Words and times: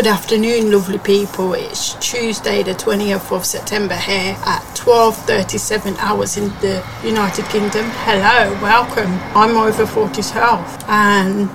Good 0.00 0.06
afternoon, 0.06 0.72
lovely 0.72 0.96
people. 0.96 1.52
It's 1.52 1.92
Tuesday, 1.96 2.62
the 2.62 2.72
20th 2.72 3.30
of 3.36 3.44
September 3.44 3.96
here 3.96 4.34
at 4.46 4.62
12:37 4.74 5.94
hours 5.98 6.38
in 6.38 6.48
the 6.62 6.82
United 7.04 7.44
Kingdom. 7.50 7.84
Hello, 8.06 8.50
welcome. 8.62 9.20
I'm 9.34 9.58
over 9.58 9.84
40's 9.84 10.30
Health, 10.30 10.82
and 10.88 11.50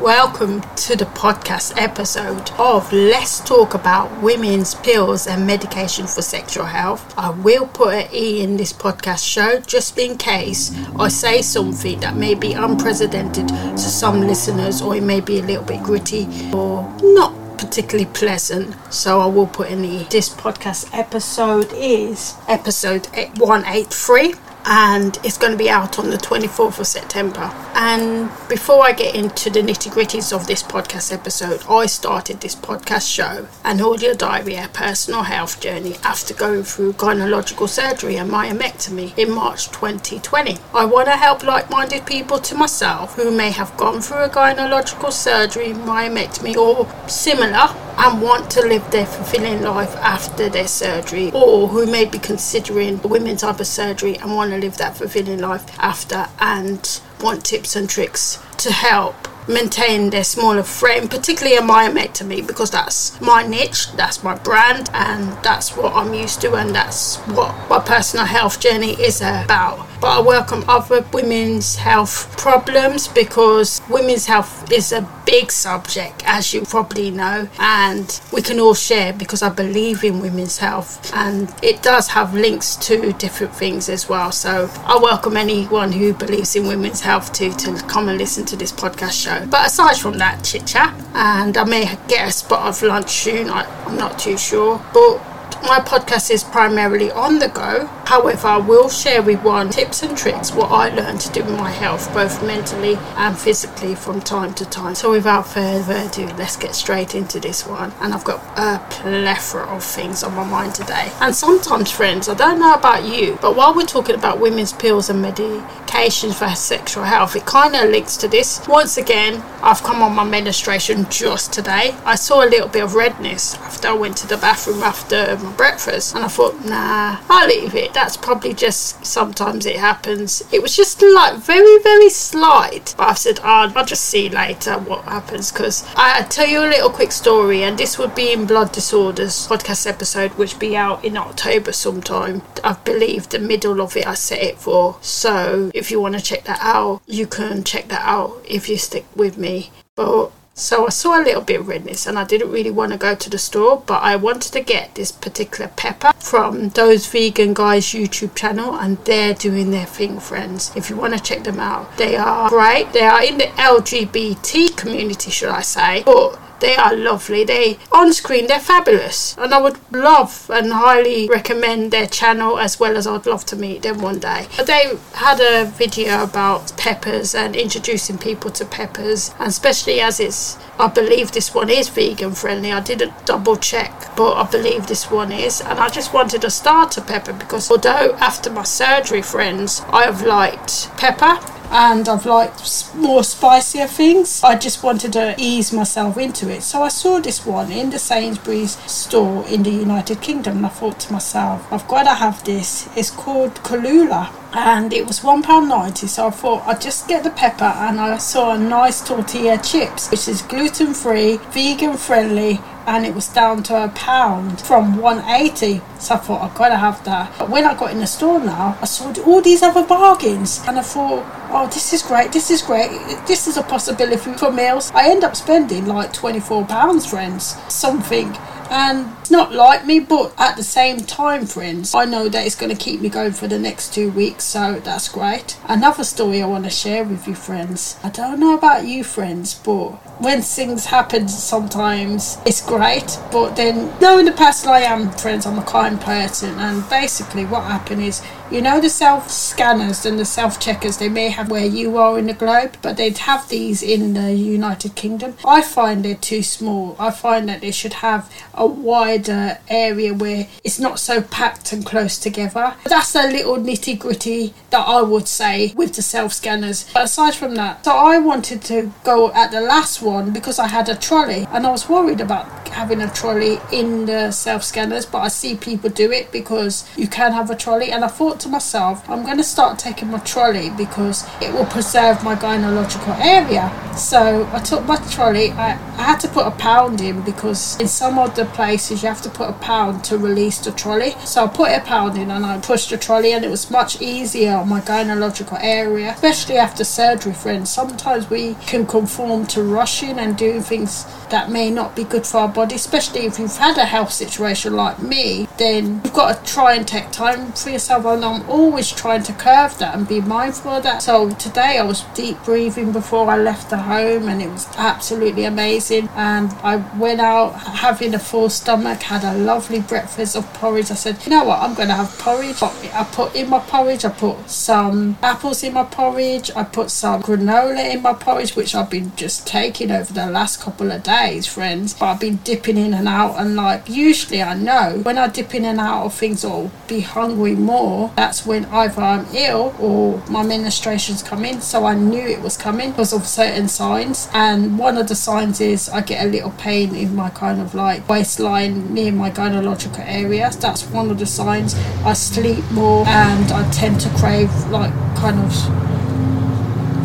welcome 0.00 0.62
to 0.74 0.96
the 0.96 1.04
podcast 1.04 1.74
episode 1.76 2.50
of 2.58 2.92
Let's 2.92 3.38
Talk 3.38 3.74
About 3.74 4.20
Women's 4.20 4.74
Pills 4.74 5.28
and 5.28 5.46
Medication 5.46 6.08
for 6.08 6.22
Sexual 6.22 6.66
Health. 6.66 7.14
I 7.16 7.30
will 7.30 7.68
put 7.68 7.94
an 7.94 8.08
E 8.12 8.42
in 8.42 8.56
this 8.56 8.72
podcast 8.72 9.24
show 9.24 9.60
just 9.60 9.96
in 9.96 10.18
case 10.18 10.72
I 10.98 11.06
say 11.06 11.40
something 11.40 12.00
that 12.00 12.16
may 12.16 12.34
be 12.34 12.52
unprecedented 12.52 13.46
to 13.46 13.78
some 13.78 14.22
listeners, 14.22 14.82
or 14.82 14.96
it 14.96 15.04
may 15.04 15.20
be 15.20 15.38
a 15.38 15.42
little 15.42 15.62
bit 15.62 15.84
gritty 15.84 16.50
or 16.52 16.92
not 17.00 17.32
particularly 17.58 18.10
pleasant. 18.12 18.74
So 18.92 19.20
I 19.20 19.26
will 19.26 19.46
put 19.46 19.70
in 19.70 19.82
the 19.82 20.04
this 20.10 20.28
podcast 20.28 20.88
episode 20.92 21.72
is 21.74 22.34
episode 22.48 23.06
183 23.38 24.34
and 24.66 25.18
it's 25.22 25.38
going 25.38 25.52
to 25.52 25.58
be 25.58 25.70
out 25.70 25.98
on 25.98 26.10
the 26.10 26.16
24th 26.16 26.80
of 26.80 26.86
September. 26.86 27.50
And 27.74 28.28
before 28.48 28.84
I 28.84 28.92
get 28.92 29.14
into 29.14 29.48
the 29.48 29.60
nitty 29.60 29.92
gritties 29.92 30.34
of 30.34 30.46
this 30.46 30.62
podcast 30.62 31.12
episode, 31.12 31.62
I 31.68 31.86
started 31.86 32.40
this 32.40 32.56
podcast 32.56 33.12
show, 33.12 33.46
An 33.64 33.80
Audio 33.80 34.12
Diary, 34.14 34.56
a 34.56 34.68
personal 34.68 35.22
health 35.22 35.60
journey 35.60 35.94
after 36.02 36.34
going 36.34 36.64
through 36.64 36.94
gynecological 36.94 37.68
surgery 37.68 38.16
and 38.16 38.30
myomectomy 38.30 39.16
in 39.16 39.30
March 39.30 39.68
2020. 39.68 40.58
I 40.74 40.84
want 40.84 41.06
to 41.06 41.16
help 41.16 41.44
like 41.44 41.70
minded 41.70 42.04
people 42.04 42.38
to 42.40 42.54
myself 42.56 43.14
who 43.14 43.30
may 43.30 43.52
have 43.52 43.76
gone 43.76 44.00
through 44.00 44.24
a 44.24 44.28
gynecological 44.28 45.12
surgery, 45.12 45.68
myomectomy, 45.68 46.56
or 46.56 46.88
similar 47.08 47.68
and 47.98 48.22
want 48.22 48.50
to 48.52 48.60
live 48.60 48.88
their 48.90 49.06
fulfilling 49.06 49.62
life 49.62 49.94
after 49.96 50.48
their 50.48 50.68
surgery, 50.68 51.30
or 51.32 51.68
who 51.68 51.86
may 51.86 52.04
be 52.04 52.18
considering 52.18 53.00
a 53.02 53.08
women's 53.08 53.40
type 53.40 53.60
of 53.60 53.66
surgery 53.66 54.16
and 54.18 54.34
want 54.34 54.50
to 54.50 54.58
live 54.58 54.76
that 54.76 54.96
fulfilling 54.96 55.40
life 55.40 55.78
after 55.78 56.26
and 56.38 57.00
want 57.20 57.44
tips 57.44 57.76
and 57.76 57.88
tricks 57.88 58.38
to 58.58 58.72
help 58.72 59.28
maintain 59.48 60.10
their 60.10 60.24
smaller 60.24 60.62
frame, 60.62 61.08
particularly 61.08 61.56
a 61.56 61.60
myomectomy, 61.60 62.46
because 62.46 62.70
that's 62.70 63.20
my 63.20 63.46
niche, 63.46 63.92
that's 63.92 64.22
my 64.22 64.34
brand, 64.36 64.90
and 64.92 65.32
that's 65.42 65.76
what 65.76 65.94
I'm 65.94 66.14
used 66.14 66.40
to, 66.42 66.54
and 66.54 66.74
that's 66.74 67.16
what 67.28 67.54
my 67.68 67.78
personal 67.78 68.26
health 68.26 68.60
journey 68.60 68.92
is 68.92 69.20
about. 69.20 69.86
But 70.00 70.18
I 70.18 70.20
welcome 70.20 70.62
other 70.68 71.04
women's 71.12 71.76
health 71.76 72.36
problems 72.36 73.08
because 73.08 73.80
women's 73.88 74.26
health 74.26 74.70
is 74.70 74.92
a 74.92 75.08
big 75.24 75.50
subject, 75.50 76.22
as 76.26 76.52
you 76.52 76.62
probably 76.62 77.10
know, 77.10 77.48
and 77.58 78.20
we 78.32 78.42
can 78.42 78.60
all 78.60 78.74
share 78.74 79.12
because 79.12 79.42
I 79.42 79.48
believe 79.48 80.04
in 80.04 80.20
women's 80.20 80.58
health, 80.58 81.10
and 81.14 81.52
it 81.62 81.82
does 81.82 82.08
have 82.08 82.34
links 82.34 82.76
to 82.76 83.12
different 83.14 83.54
things 83.54 83.88
as 83.88 84.08
well. 84.08 84.32
So 84.32 84.70
I 84.84 84.98
welcome 84.98 85.36
anyone 85.36 85.92
who 85.92 86.12
believes 86.12 86.54
in 86.56 86.66
women's 86.66 87.00
health 87.00 87.32
to 87.34 87.50
to 87.50 87.74
come 87.86 88.08
and 88.08 88.18
listen 88.18 88.44
to 88.46 88.56
this 88.56 88.72
podcast 88.72 89.22
show. 89.22 89.35
But 89.44 89.66
aside 89.66 89.96
from 89.96 90.18
that 90.18 90.42
chit 90.44 90.66
chat, 90.66 90.94
and 91.14 91.56
I 91.56 91.64
may 91.64 91.98
get 92.08 92.28
a 92.28 92.32
spot 92.32 92.66
of 92.66 92.82
lunch 92.82 93.10
soon, 93.10 93.50
I, 93.50 93.64
I'm 93.84 93.96
not 93.96 94.18
too 94.18 94.38
sure, 94.38 94.82
but 94.94 95.18
my 95.62 95.80
podcast 95.80 96.30
is 96.30 96.44
primarily 96.44 97.10
on 97.10 97.38
the 97.38 97.48
go. 97.48 97.90
However, 98.06 98.46
I 98.46 98.58
will 98.58 98.88
share 98.88 99.20
with 99.20 99.42
one 99.42 99.68
tips 99.68 100.04
and 100.04 100.16
tricks 100.16 100.54
what 100.54 100.70
I 100.70 100.90
learned 100.90 101.20
to 101.22 101.32
do 101.32 101.42
with 101.42 101.58
my 101.58 101.70
health, 101.70 102.14
both 102.14 102.40
mentally 102.40 102.94
and 103.16 103.36
physically, 103.36 103.96
from 103.96 104.20
time 104.20 104.54
to 104.54 104.64
time. 104.64 104.94
So, 104.94 105.10
without 105.10 105.48
further 105.48 105.96
ado, 106.06 106.26
let's 106.38 106.56
get 106.56 106.76
straight 106.76 107.16
into 107.16 107.40
this 107.40 107.66
one. 107.66 107.92
And 108.00 108.14
I've 108.14 108.22
got 108.22 108.40
a 108.56 108.78
plethora 108.90 109.66
of 109.66 109.82
things 109.82 110.22
on 110.22 110.36
my 110.36 110.44
mind 110.44 110.76
today. 110.76 111.10
And 111.20 111.34
sometimes, 111.34 111.90
friends, 111.90 112.28
I 112.28 112.34
don't 112.34 112.60
know 112.60 112.74
about 112.74 113.04
you, 113.04 113.38
but 113.42 113.56
while 113.56 113.74
we're 113.74 113.86
talking 113.86 114.14
about 114.14 114.38
women's 114.38 114.72
pills 114.72 115.10
and 115.10 115.24
medications 115.24 116.34
for 116.34 116.54
sexual 116.54 117.02
health, 117.02 117.34
it 117.34 117.44
kind 117.44 117.74
of 117.74 117.90
links 117.90 118.16
to 118.18 118.28
this. 118.28 118.64
Once 118.68 118.96
again, 118.96 119.42
I've 119.62 119.82
come 119.82 120.00
on 120.00 120.14
my 120.14 120.22
menstruation 120.22 121.06
just 121.10 121.52
today. 121.52 121.96
I 122.04 122.14
saw 122.14 122.44
a 122.44 122.48
little 122.48 122.68
bit 122.68 122.84
of 122.84 122.94
redness 122.94 123.56
after 123.56 123.88
I 123.88 123.94
went 123.94 124.16
to 124.18 124.28
the 124.28 124.36
bathroom 124.36 124.84
after 124.84 125.36
my 125.38 125.52
breakfast, 125.54 126.14
and 126.14 126.24
I 126.24 126.28
thought, 126.28 126.64
nah, 126.64 127.18
I'll 127.28 127.48
leave 127.48 127.74
it 127.74 127.95
that's 127.96 128.16
probably 128.18 128.52
just 128.52 129.06
sometimes 129.06 129.64
it 129.64 129.76
happens. 129.76 130.42
It 130.52 130.60
was 130.60 130.76
just 130.76 131.00
like 131.00 131.36
very, 131.36 131.82
very 131.82 132.10
slight. 132.10 132.94
But 132.98 133.08
I 133.08 133.14
said, 133.14 133.40
oh, 133.42 133.72
I'll 133.74 133.86
just 133.86 134.04
see 134.04 134.28
later 134.28 134.74
what 134.74 135.04
happens 135.04 135.50
because 135.50 135.82
I 135.96 136.22
tell 136.24 136.46
you 136.46 136.60
a 136.60 136.68
little 136.68 136.90
quick 136.90 137.10
story, 137.10 137.62
and 137.62 137.78
this 137.78 137.98
would 137.98 138.14
be 138.14 138.32
in 138.32 138.44
Blood 138.46 138.72
Disorders 138.72 139.48
podcast 139.48 139.86
episode, 139.86 140.32
which 140.32 140.58
be 140.58 140.76
out 140.76 141.04
in 141.06 141.16
October 141.16 141.72
sometime. 141.72 142.42
I 142.62 142.74
believe 142.74 143.30
the 143.30 143.38
middle 143.38 143.80
of 143.80 143.96
it 143.96 144.06
I 144.06 144.12
set 144.12 144.42
it 144.42 144.58
for. 144.58 144.98
So 145.00 145.70
if 145.72 145.90
you 145.90 145.98
want 145.98 146.16
to 146.16 146.20
check 146.20 146.44
that 146.44 146.60
out, 146.60 147.00
you 147.06 147.26
can 147.26 147.64
check 147.64 147.88
that 147.88 148.02
out 148.02 148.44
if 148.46 148.68
you 148.68 148.76
stick 148.76 149.06
with 149.16 149.38
me. 149.38 149.70
But 149.94 150.32
so 150.58 150.86
I 150.86 150.88
saw 150.88 151.20
a 151.20 151.22
little 151.22 151.42
bit 151.42 151.60
of 151.60 151.68
redness 151.68 152.06
and 152.06 152.18
I 152.18 152.24
didn't 152.24 152.50
really 152.50 152.70
want 152.70 152.92
to 152.92 152.98
go 152.98 153.14
to 153.14 153.28
the 153.28 153.36
store, 153.36 153.82
but 153.84 154.02
I 154.02 154.16
wanted 154.16 154.52
to 154.54 154.62
get 154.62 154.94
this 154.94 155.12
particular 155.12 155.70
pepper 155.76 156.12
from 156.18 156.70
those 156.70 157.06
vegan 157.06 157.52
guys 157.52 157.84
YouTube 157.84 158.34
channel 158.34 158.74
and 158.74 158.96
they're 159.04 159.34
doing 159.34 159.70
their 159.70 159.84
thing 159.84 160.18
friends. 160.18 160.72
If 160.74 160.88
you 160.88 160.96
want 160.96 161.12
to 161.12 161.20
check 161.20 161.44
them 161.44 161.60
out, 161.60 161.94
they 161.98 162.16
are 162.16 162.48
great. 162.48 162.94
They 162.94 163.04
are 163.04 163.22
in 163.22 163.36
the 163.36 163.44
LGBT 163.44 164.74
community, 164.78 165.30
should 165.30 165.50
I 165.50 165.60
say, 165.60 166.02
but 166.06 166.38
they 166.60 166.76
are 166.76 166.94
lovely. 166.94 167.44
They 167.44 167.78
on 167.92 168.12
screen 168.12 168.46
they're 168.46 168.60
fabulous, 168.60 169.36
and 169.38 169.52
I 169.52 169.60
would 169.60 169.78
love 169.92 170.50
and 170.52 170.72
highly 170.72 171.28
recommend 171.28 171.92
their 171.92 172.06
channel 172.06 172.58
as 172.58 172.80
well 172.80 172.96
as 172.96 173.06
I'd 173.06 173.26
love 173.26 173.44
to 173.46 173.56
meet 173.56 173.82
them 173.82 174.00
one 174.00 174.18
day. 174.18 174.46
They 174.64 174.92
had 175.14 175.40
a 175.40 175.66
video 175.66 176.22
about 176.22 176.76
peppers 176.76 177.34
and 177.34 177.56
introducing 177.56 178.18
people 178.18 178.50
to 178.52 178.64
peppers, 178.64 179.34
and 179.38 179.48
especially 179.48 180.00
as 180.00 180.20
it's 180.20 180.58
I 180.78 180.88
believe 180.88 181.32
this 181.32 181.54
one 181.54 181.70
is 181.70 181.88
vegan 181.88 182.32
friendly. 182.32 182.70
I 182.70 182.80
didn't 182.80 183.24
double 183.24 183.56
check, 183.56 184.14
but 184.14 184.34
I 184.34 184.50
believe 184.50 184.86
this 184.86 185.10
one 185.10 185.32
is, 185.32 185.60
and 185.60 185.78
I 185.78 185.88
just 185.88 186.12
wanted 186.12 186.44
a 186.44 186.50
starter 186.50 187.00
pepper 187.00 187.32
because 187.32 187.70
although 187.70 188.14
after 188.20 188.50
my 188.50 188.64
surgery, 188.64 189.22
friends, 189.22 189.82
I 189.90 190.04
have 190.04 190.22
liked 190.22 190.90
pepper 190.96 191.38
and 191.70 192.08
I've 192.08 192.26
liked 192.26 192.94
more 192.94 193.22
spicier 193.22 193.86
things. 193.86 194.42
I 194.42 194.56
just 194.56 194.82
wanted 194.82 195.12
to 195.14 195.34
ease 195.38 195.72
myself 195.72 196.16
into 196.16 196.48
it. 196.50 196.62
So 196.62 196.82
I 196.82 196.88
saw 196.88 197.20
this 197.20 197.44
one 197.44 197.72
in 197.72 197.90
the 197.90 197.98
Sainsbury's 197.98 198.76
store 198.90 199.46
in 199.48 199.62
the 199.62 199.70
United 199.70 200.20
Kingdom 200.20 200.58
and 200.58 200.66
I 200.66 200.70
thought 200.70 201.00
to 201.00 201.12
myself, 201.12 201.66
I've 201.72 201.88
got 201.88 202.04
to 202.04 202.14
have 202.14 202.44
this. 202.44 202.88
It's 202.96 203.10
called 203.10 203.62
Cholula 203.62 204.32
and 204.52 204.92
it 204.92 205.06
was 205.06 205.20
£1.90 205.20 206.08
so 206.08 206.28
I 206.28 206.30
thought 206.30 206.66
I'd 206.66 206.80
just 206.80 207.08
get 207.08 207.24
the 207.24 207.30
pepper 207.30 207.64
and 207.64 208.00
I 208.00 208.16
saw 208.18 208.54
a 208.54 208.58
nice 208.58 209.06
tortilla 209.06 209.58
chips 209.58 210.10
which 210.10 210.28
is 210.28 210.42
gluten 210.42 210.94
free, 210.94 211.38
vegan 211.50 211.96
friendly 211.96 212.60
and 212.86 213.04
it 213.04 213.14
was 213.14 213.28
down 213.28 213.62
to 213.64 213.84
a 213.84 213.88
pound. 213.88 214.60
From 214.60 214.96
180 214.96 215.82
so 215.98 216.14
I 216.14 216.18
thought 216.18 216.42
I've 216.42 216.56
got 216.56 216.68
to 216.68 216.76
have 216.76 217.04
that. 217.04 217.32
But 217.38 217.50
when 217.50 217.64
I 217.64 217.74
got 217.78 217.90
in 217.92 217.98
the 217.98 218.06
store 218.06 218.40
now 218.40 218.78
I 218.80 218.84
saw 218.86 219.12
all 219.24 219.42
these 219.42 219.62
other 219.62 219.84
bargains 219.84 220.62
and 220.66 220.78
I 220.78 220.82
thought 220.82 221.24
oh 221.50 221.66
this 221.66 221.92
is 221.92 222.02
great 222.02 222.32
this 222.32 222.50
is 222.50 222.62
great. 222.62 222.90
This 223.26 223.46
is 223.46 223.56
a 223.56 223.62
possibility 223.62 224.32
for 224.34 224.52
meals. 224.52 224.90
I 224.94 225.10
end 225.10 225.24
up 225.24 225.36
spending 225.36 225.86
like 225.86 226.12
24 226.12 226.66
pounds 226.66 227.06
friends 227.06 227.56
something 227.68 228.36
and 228.70 229.16
it's 229.20 229.30
not 229.30 229.52
like 229.52 229.86
me 229.86 230.00
but 230.00 230.32
at 230.38 230.56
the 230.56 230.62
same 230.62 231.00
time 231.00 231.46
friends 231.46 231.94
i 231.94 232.04
know 232.04 232.28
that 232.28 232.44
it's 232.46 232.54
going 232.54 232.74
to 232.74 232.82
keep 232.82 233.00
me 233.00 233.08
going 233.08 233.32
for 233.32 233.46
the 233.48 233.58
next 233.58 233.92
two 233.92 234.10
weeks 234.10 234.44
so 234.44 234.80
that's 234.84 235.08
great. 235.08 235.56
Another 235.68 236.04
story 236.04 236.42
i 236.42 236.46
want 236.46 236.64
to 236.64 236.70
share 236.70 237.04
with 237.04 237.26
you 237.26 237.34
friends. 237.34 237.98
I 238.02 238.10
don't 238.10 238.40
know 238.40 238.56
about 238.56 238.86
you 238.86 239.04
friends 239.04 239.54
but 239.54 239.90
when 240.20 240.40
things 240.42 240.86
happen 240.86 241.28
sometimes 241.28 242.38
it's 242.46 242.64
great 242.64 243.18
but 243.30 243.56
then 243.56 243.94
knowing 244.00 244.24
the 244.24 244.32
person 244.32 244.70
i 244.70 244.80
am 244.80 245.10
friends 245.12 245.44
i'm 245.46 245.58
a 245.58 245.64
kind 245.64 246.00
person 246.00 246.58
and 246.58 246.88
basically 246.88 247.44
what 247.44 247.64
happened 247.64 248.02
is 248.02 248.22
you 248.50 248.62
know 248.62 248.80
the 248.80 248.88
self 248.88 249.30
scanners 249.30 250.06
and 250.06 250.18
the 250.18 250.24
self 250.24 250.60
checkers 250.60 250.98
they 250.98 251.08
may 251.08 251.28
have 251.30 251.50
where 251.50 251.66
you 251.66 251.96
are 251.98 252.18
in 252.18 252.26
the 252.26 252.34
globe, 252.34 252.76
but 252.82 252.96
they'd 252.96 253.18
have 253.18 253.48
these 253.48 253.82
in 253.82 254.14
the 254.14 254.32
United 254.32 254.94
Kingdom. 254.94 255.34
I 255.44 255.62
find 255.62 256.04
they're 256.04 256.14
too 256.14 256.42
small. 256.42 256.96
I 256.98 257.10
find 257.10 257.48
that 257.48 257.60
they 257.60 257.72
should 257.72 257.94
have 257.94 258.32
a 258.54 258.66
wider 258.66 259.58
area 259.68 260.14
where 260.14 260.46
it's 260.62 260.78
not 260.78 261.00
so 261.00 261.22
packed 261.22 261.72
and 261.72 261.84
close 261.84 262.18
together. 262.18 262.74
That's 262.84 263.14
a 263.14 263.26
little 263.26 263.56
nitty 263.56 263.98
gritty 263.98 264.54
that 264.70 264.86
I 264.86 265.02
would 265.02 265.26
say 265.26 265.72
with 265.76 265.94
the 265.94 266.02
self 266.02 266.32
scanners. 266.32 266.86
But 266.94 267.04
aside 267.04 267.34
from 267.34 267.54
that, 267.56 267.84
so 267.84 267.92
I 267.92 268.18
wanted 268.18 268.62
to 268.62 268.92
go 269.04 269.32
at 269.32 269.50
the 269.50 269.60
last 269.60 270.02
one 270.02 270.32
because 270.32 270.58
I 270.58 270.68
had 270.68 270.88
a 270.88 270.94
trolley 270.94 271.46
and 271.50 271.66
I 271.66 271.70
was 271.70 271.88
worried 271.88 272.20
about 272.20 272.46
having 272.68 273.00
a 273.00 273.10
trolley 273.10 273.58
in 273.72 274.06
the 274.06 274.30
self 274.30 274.62
scanners, 274.62 275.06
but 275.06 275.18
I 275.18 275.28
see 275.28 275.56
people 275.56 275.90
do 275.90 276.12
it 276.12 276.30
because 276.30 276.84
you 276.96 277.08
can 277.08 277.32
have 277.32 277.50
a 277.50 277.56
trolley. 277.56 277.90
And 277.90 278.04
I 278.04 278.08
thought 278.08 278.35
to 278.40 278.48
myself, 278.48 279.08
I'm 279.08 279.24
going 279.24 279.36
to 279.36 279.44
start 279.44 279.78
taking 279.78 280.10
my 280.10 280.18
trolley 280.18 280.70
because 280.70 281.26
it 281.40 281.52
will 281.52 281.66
preserve 281.66 282.22
my 282.22 282.34
gynecological 282.34 283.18
area. 283.20 283.70
So 283.96 284.48
I 284.52 284.60
took 284.60 284.84
my 284.86 284.96
trolley. 285.10 285.52
I, 285.52 285.72
I 285.98 286.02
had 286.02 286.20
to 286.20 286.28
put 286.28 286.46
a 286.46 286.50
pound 286.50 287.00
in 287.00 287.22
because 287.22 287.80
in 287.80 287.88
some 287.88 288.18
of 288.18 288.34
the 288.36 288.44
places 288.44 289.02
you 289.02 289.08
have 289.08 289.22
to 289.22 289.30
put 289.30 289.48
a 289.48 289.54
pound 289.54 290.04
to 290.04 290.18
release 290.18 290.58
the 290.58 290.72
trolley. 290.72 291.12
So 291.24 291.44
I 291.44 291.48
put 291.48 291.70
a 291.70 291.80
pound 291.80 292.18
in 292.18 292.30
and 292.30 292.44
I 292.44 292.60
pushed 292.60 292.90
the 292.90 292.98
trolley, 292.98 293.32
and 293.32 293.44
it 293.44 293.50
was 293.50 293.70
much 293.70 294.00
easier 294.00 294.56
on 294.56 294.68
my 294.68 294.80
gynecological 294.80 295.58
area, 295.62 296.12
especially 296.12 296.56
after 296.56 296.84
surgery, 296.84 297.32
friends. 297.32 297.70
Sometimes 297.70 298.28
we 298.28 298.54
can 298.66 298.86
conform 298.86 299.46
to 299.46 299.62
rushing 299.62 300.18
and 300.18 300.36
doing 300.36 300.60
things 300.60 301.04
that 301.30 301.50
may 301.50 301.70
not 301.70 301.96
be 301.96 302.04
good 302.04 302.26
for 302.26 302.38
our 302.38 302.48
body, 302.48 302.76
especially 302.76 303.26
if 303.26 303.38
you've 303.38 303.56
had 303.56 303.76
a 303.78 303.84
health 303.84 304.12
situation 304.12 304.74
like 304.74 305.00
me, 305.02 305.48
then 305.58 306.00
you've 306.04 306.12
got 306.12 306.44
to 306.44 306.52
try 306.52 306.74
and 306.74 306.86
take 306.86 307.10
time 307.10 307.52
for 307.52 307.70
yourself. 307.70 308.04
And 308.04 308.24
I'm 308.32 308.48
always 308.50 308.90
trying 308.90 309.22
to 309.24 309.32
curve 309.32 309.78
that 309.78 309.94
and 309.94 310.06
be 310.08 310.20
mindful 310.20 310.72
of 310.72 310.82
that. 310.82 311.02
So 311.02 311.30
today 311.30 311.78
I 311.78 311.82
was 311.82 312.02
deep 312.14 312.42
breathing 312.44 312.92
before 312.92 313.30
I 313.30 313.36
left 313.36 313.70
the 313.70 313.78
home 313.78 314.28
and 314.28 314.42
it 314.42 314.48
was 314.48 314.66
absolutely 314.76 315.44
amazing. 315.44 316.08
And 316.16 316.52
I 316.62 316.76
went 316.98 317.20
out 317.20 317.52
having 317.52 318.14
a 318.14 318.18
full 318.18 318.50
stomach, 318.50 319.02
had 319.02 319.24
a 319.24 319.38
lovely 319.38 319.80
breakfast 319.80 320.36
of 320.36 320.52
porridge. 320.54 320.90
I 320.90 320.94
said, 320.94 321.24
you 321.24 321.30
know 321.30 321.44
what, 321.44 321.60
I'm 321.60 321.74
going 321.74 321.88
to 321.88 321.94
have 321.94 322.18
porridge. 322.18 322.62
I 322.62 323.04
put 323.12 323.34
in 323.34 323.50
my 323.50 323.60
porridge, 323.60 324.04
I 324.04 324.10
put 324.10 324.48
some 324.50 325.18
apples 325.22 325.62
in 325.62 325.74
my 325.74 325.84
porridge, 325.84 326.50
I 326.56 326.64
put 326.64 326.90
some 326.90 327.22
granola 327.22 327.94
in 327.94 328.02
my 328.02 328.14
porridge, 328.14 328.56
which 328.56 328.74
I've 328.74 328.90
been 328.90 329.14
just 329.16 329.46
taking 329.46 329.90
over 329.90 330.12
the 330.12 330.26
last 330.26 330.60
couple 330.60 330.90
of 330.90 331.02
days, 331.02 331.46
friends. 331.46 331.94
But 331.94 332.06
I've 332.06 332.20
been 332.20 332.36
dipping 332.36 332.76
in 332.76 332.94
and 332.94 333.08
out, 333.08 333.36
and 333.36 333.56
like 333.56 333.88
usually 333.88 334.42
I 334.42 334.54
know 334.54 335.00
when 335.02 335.18
I 335.18 335.28
dip 335.28 335.54
in 335.54 335.64
and 335.64 335.80
out 335.80 336.06
of 336.06 336.14
things 336.14 336.44
or 336.44 336.70
be 336.88 337.00
hungry 337.00 337.54
more, 337.54 338.12
that's 338.16 338.46
when 338.46 338.64
either 338.66 339.00
I'm 339.00 339.26
ill 339.34 339.74
or 339.78 340.22
my 340.30 340.42
menstruations 340.42 341.24
come 341.24 341.44
in. 341.44 341.60
So 341.60 341.84
I 341.84 341.94
knew 341.94 342.26
it 342.26 342.40
was 342.40 342.56
coming 342.56 342.90
because 342.90 343.12
of 343.12 343.26
certain 343.26 343.68
signs, 343.68 344.28
and 344.32 344.78
one 344.78 344.96
of 344.96 345.08
the 345.08 345.14
signs 345.14 345.60
is 345.60 345.88
I 345.88 346.00
get 346.00 346.24
a 346.24 346.28
little 346.28 346.52
pain 346.52 346.94
in 346.94 347.14
my 347.14 347.30
kind 347.30 347.60
of 347.60 347.74
like 347.74 348.08
waistline 348.08 348.92
near 348.92 349.12
my 349.12 349.30
gynecological 349.30 350.04
area. 350.06 350.50
That's 350.58 350.84
one 350.86 351.10
of 351.10 351.18
the 351.18 351.26
signs. 351.26 351.74
I 352.04 352.14
sleep 352.14 352.64
more, 352.70 353.06
and 353.06 353.52
I 353.52 353.68
tend 353.70 354.00
to 354.00 354.08
crave 354.10 354.50
like 354.70 354.92
kind 355.16 355.38
of 355.38 355.95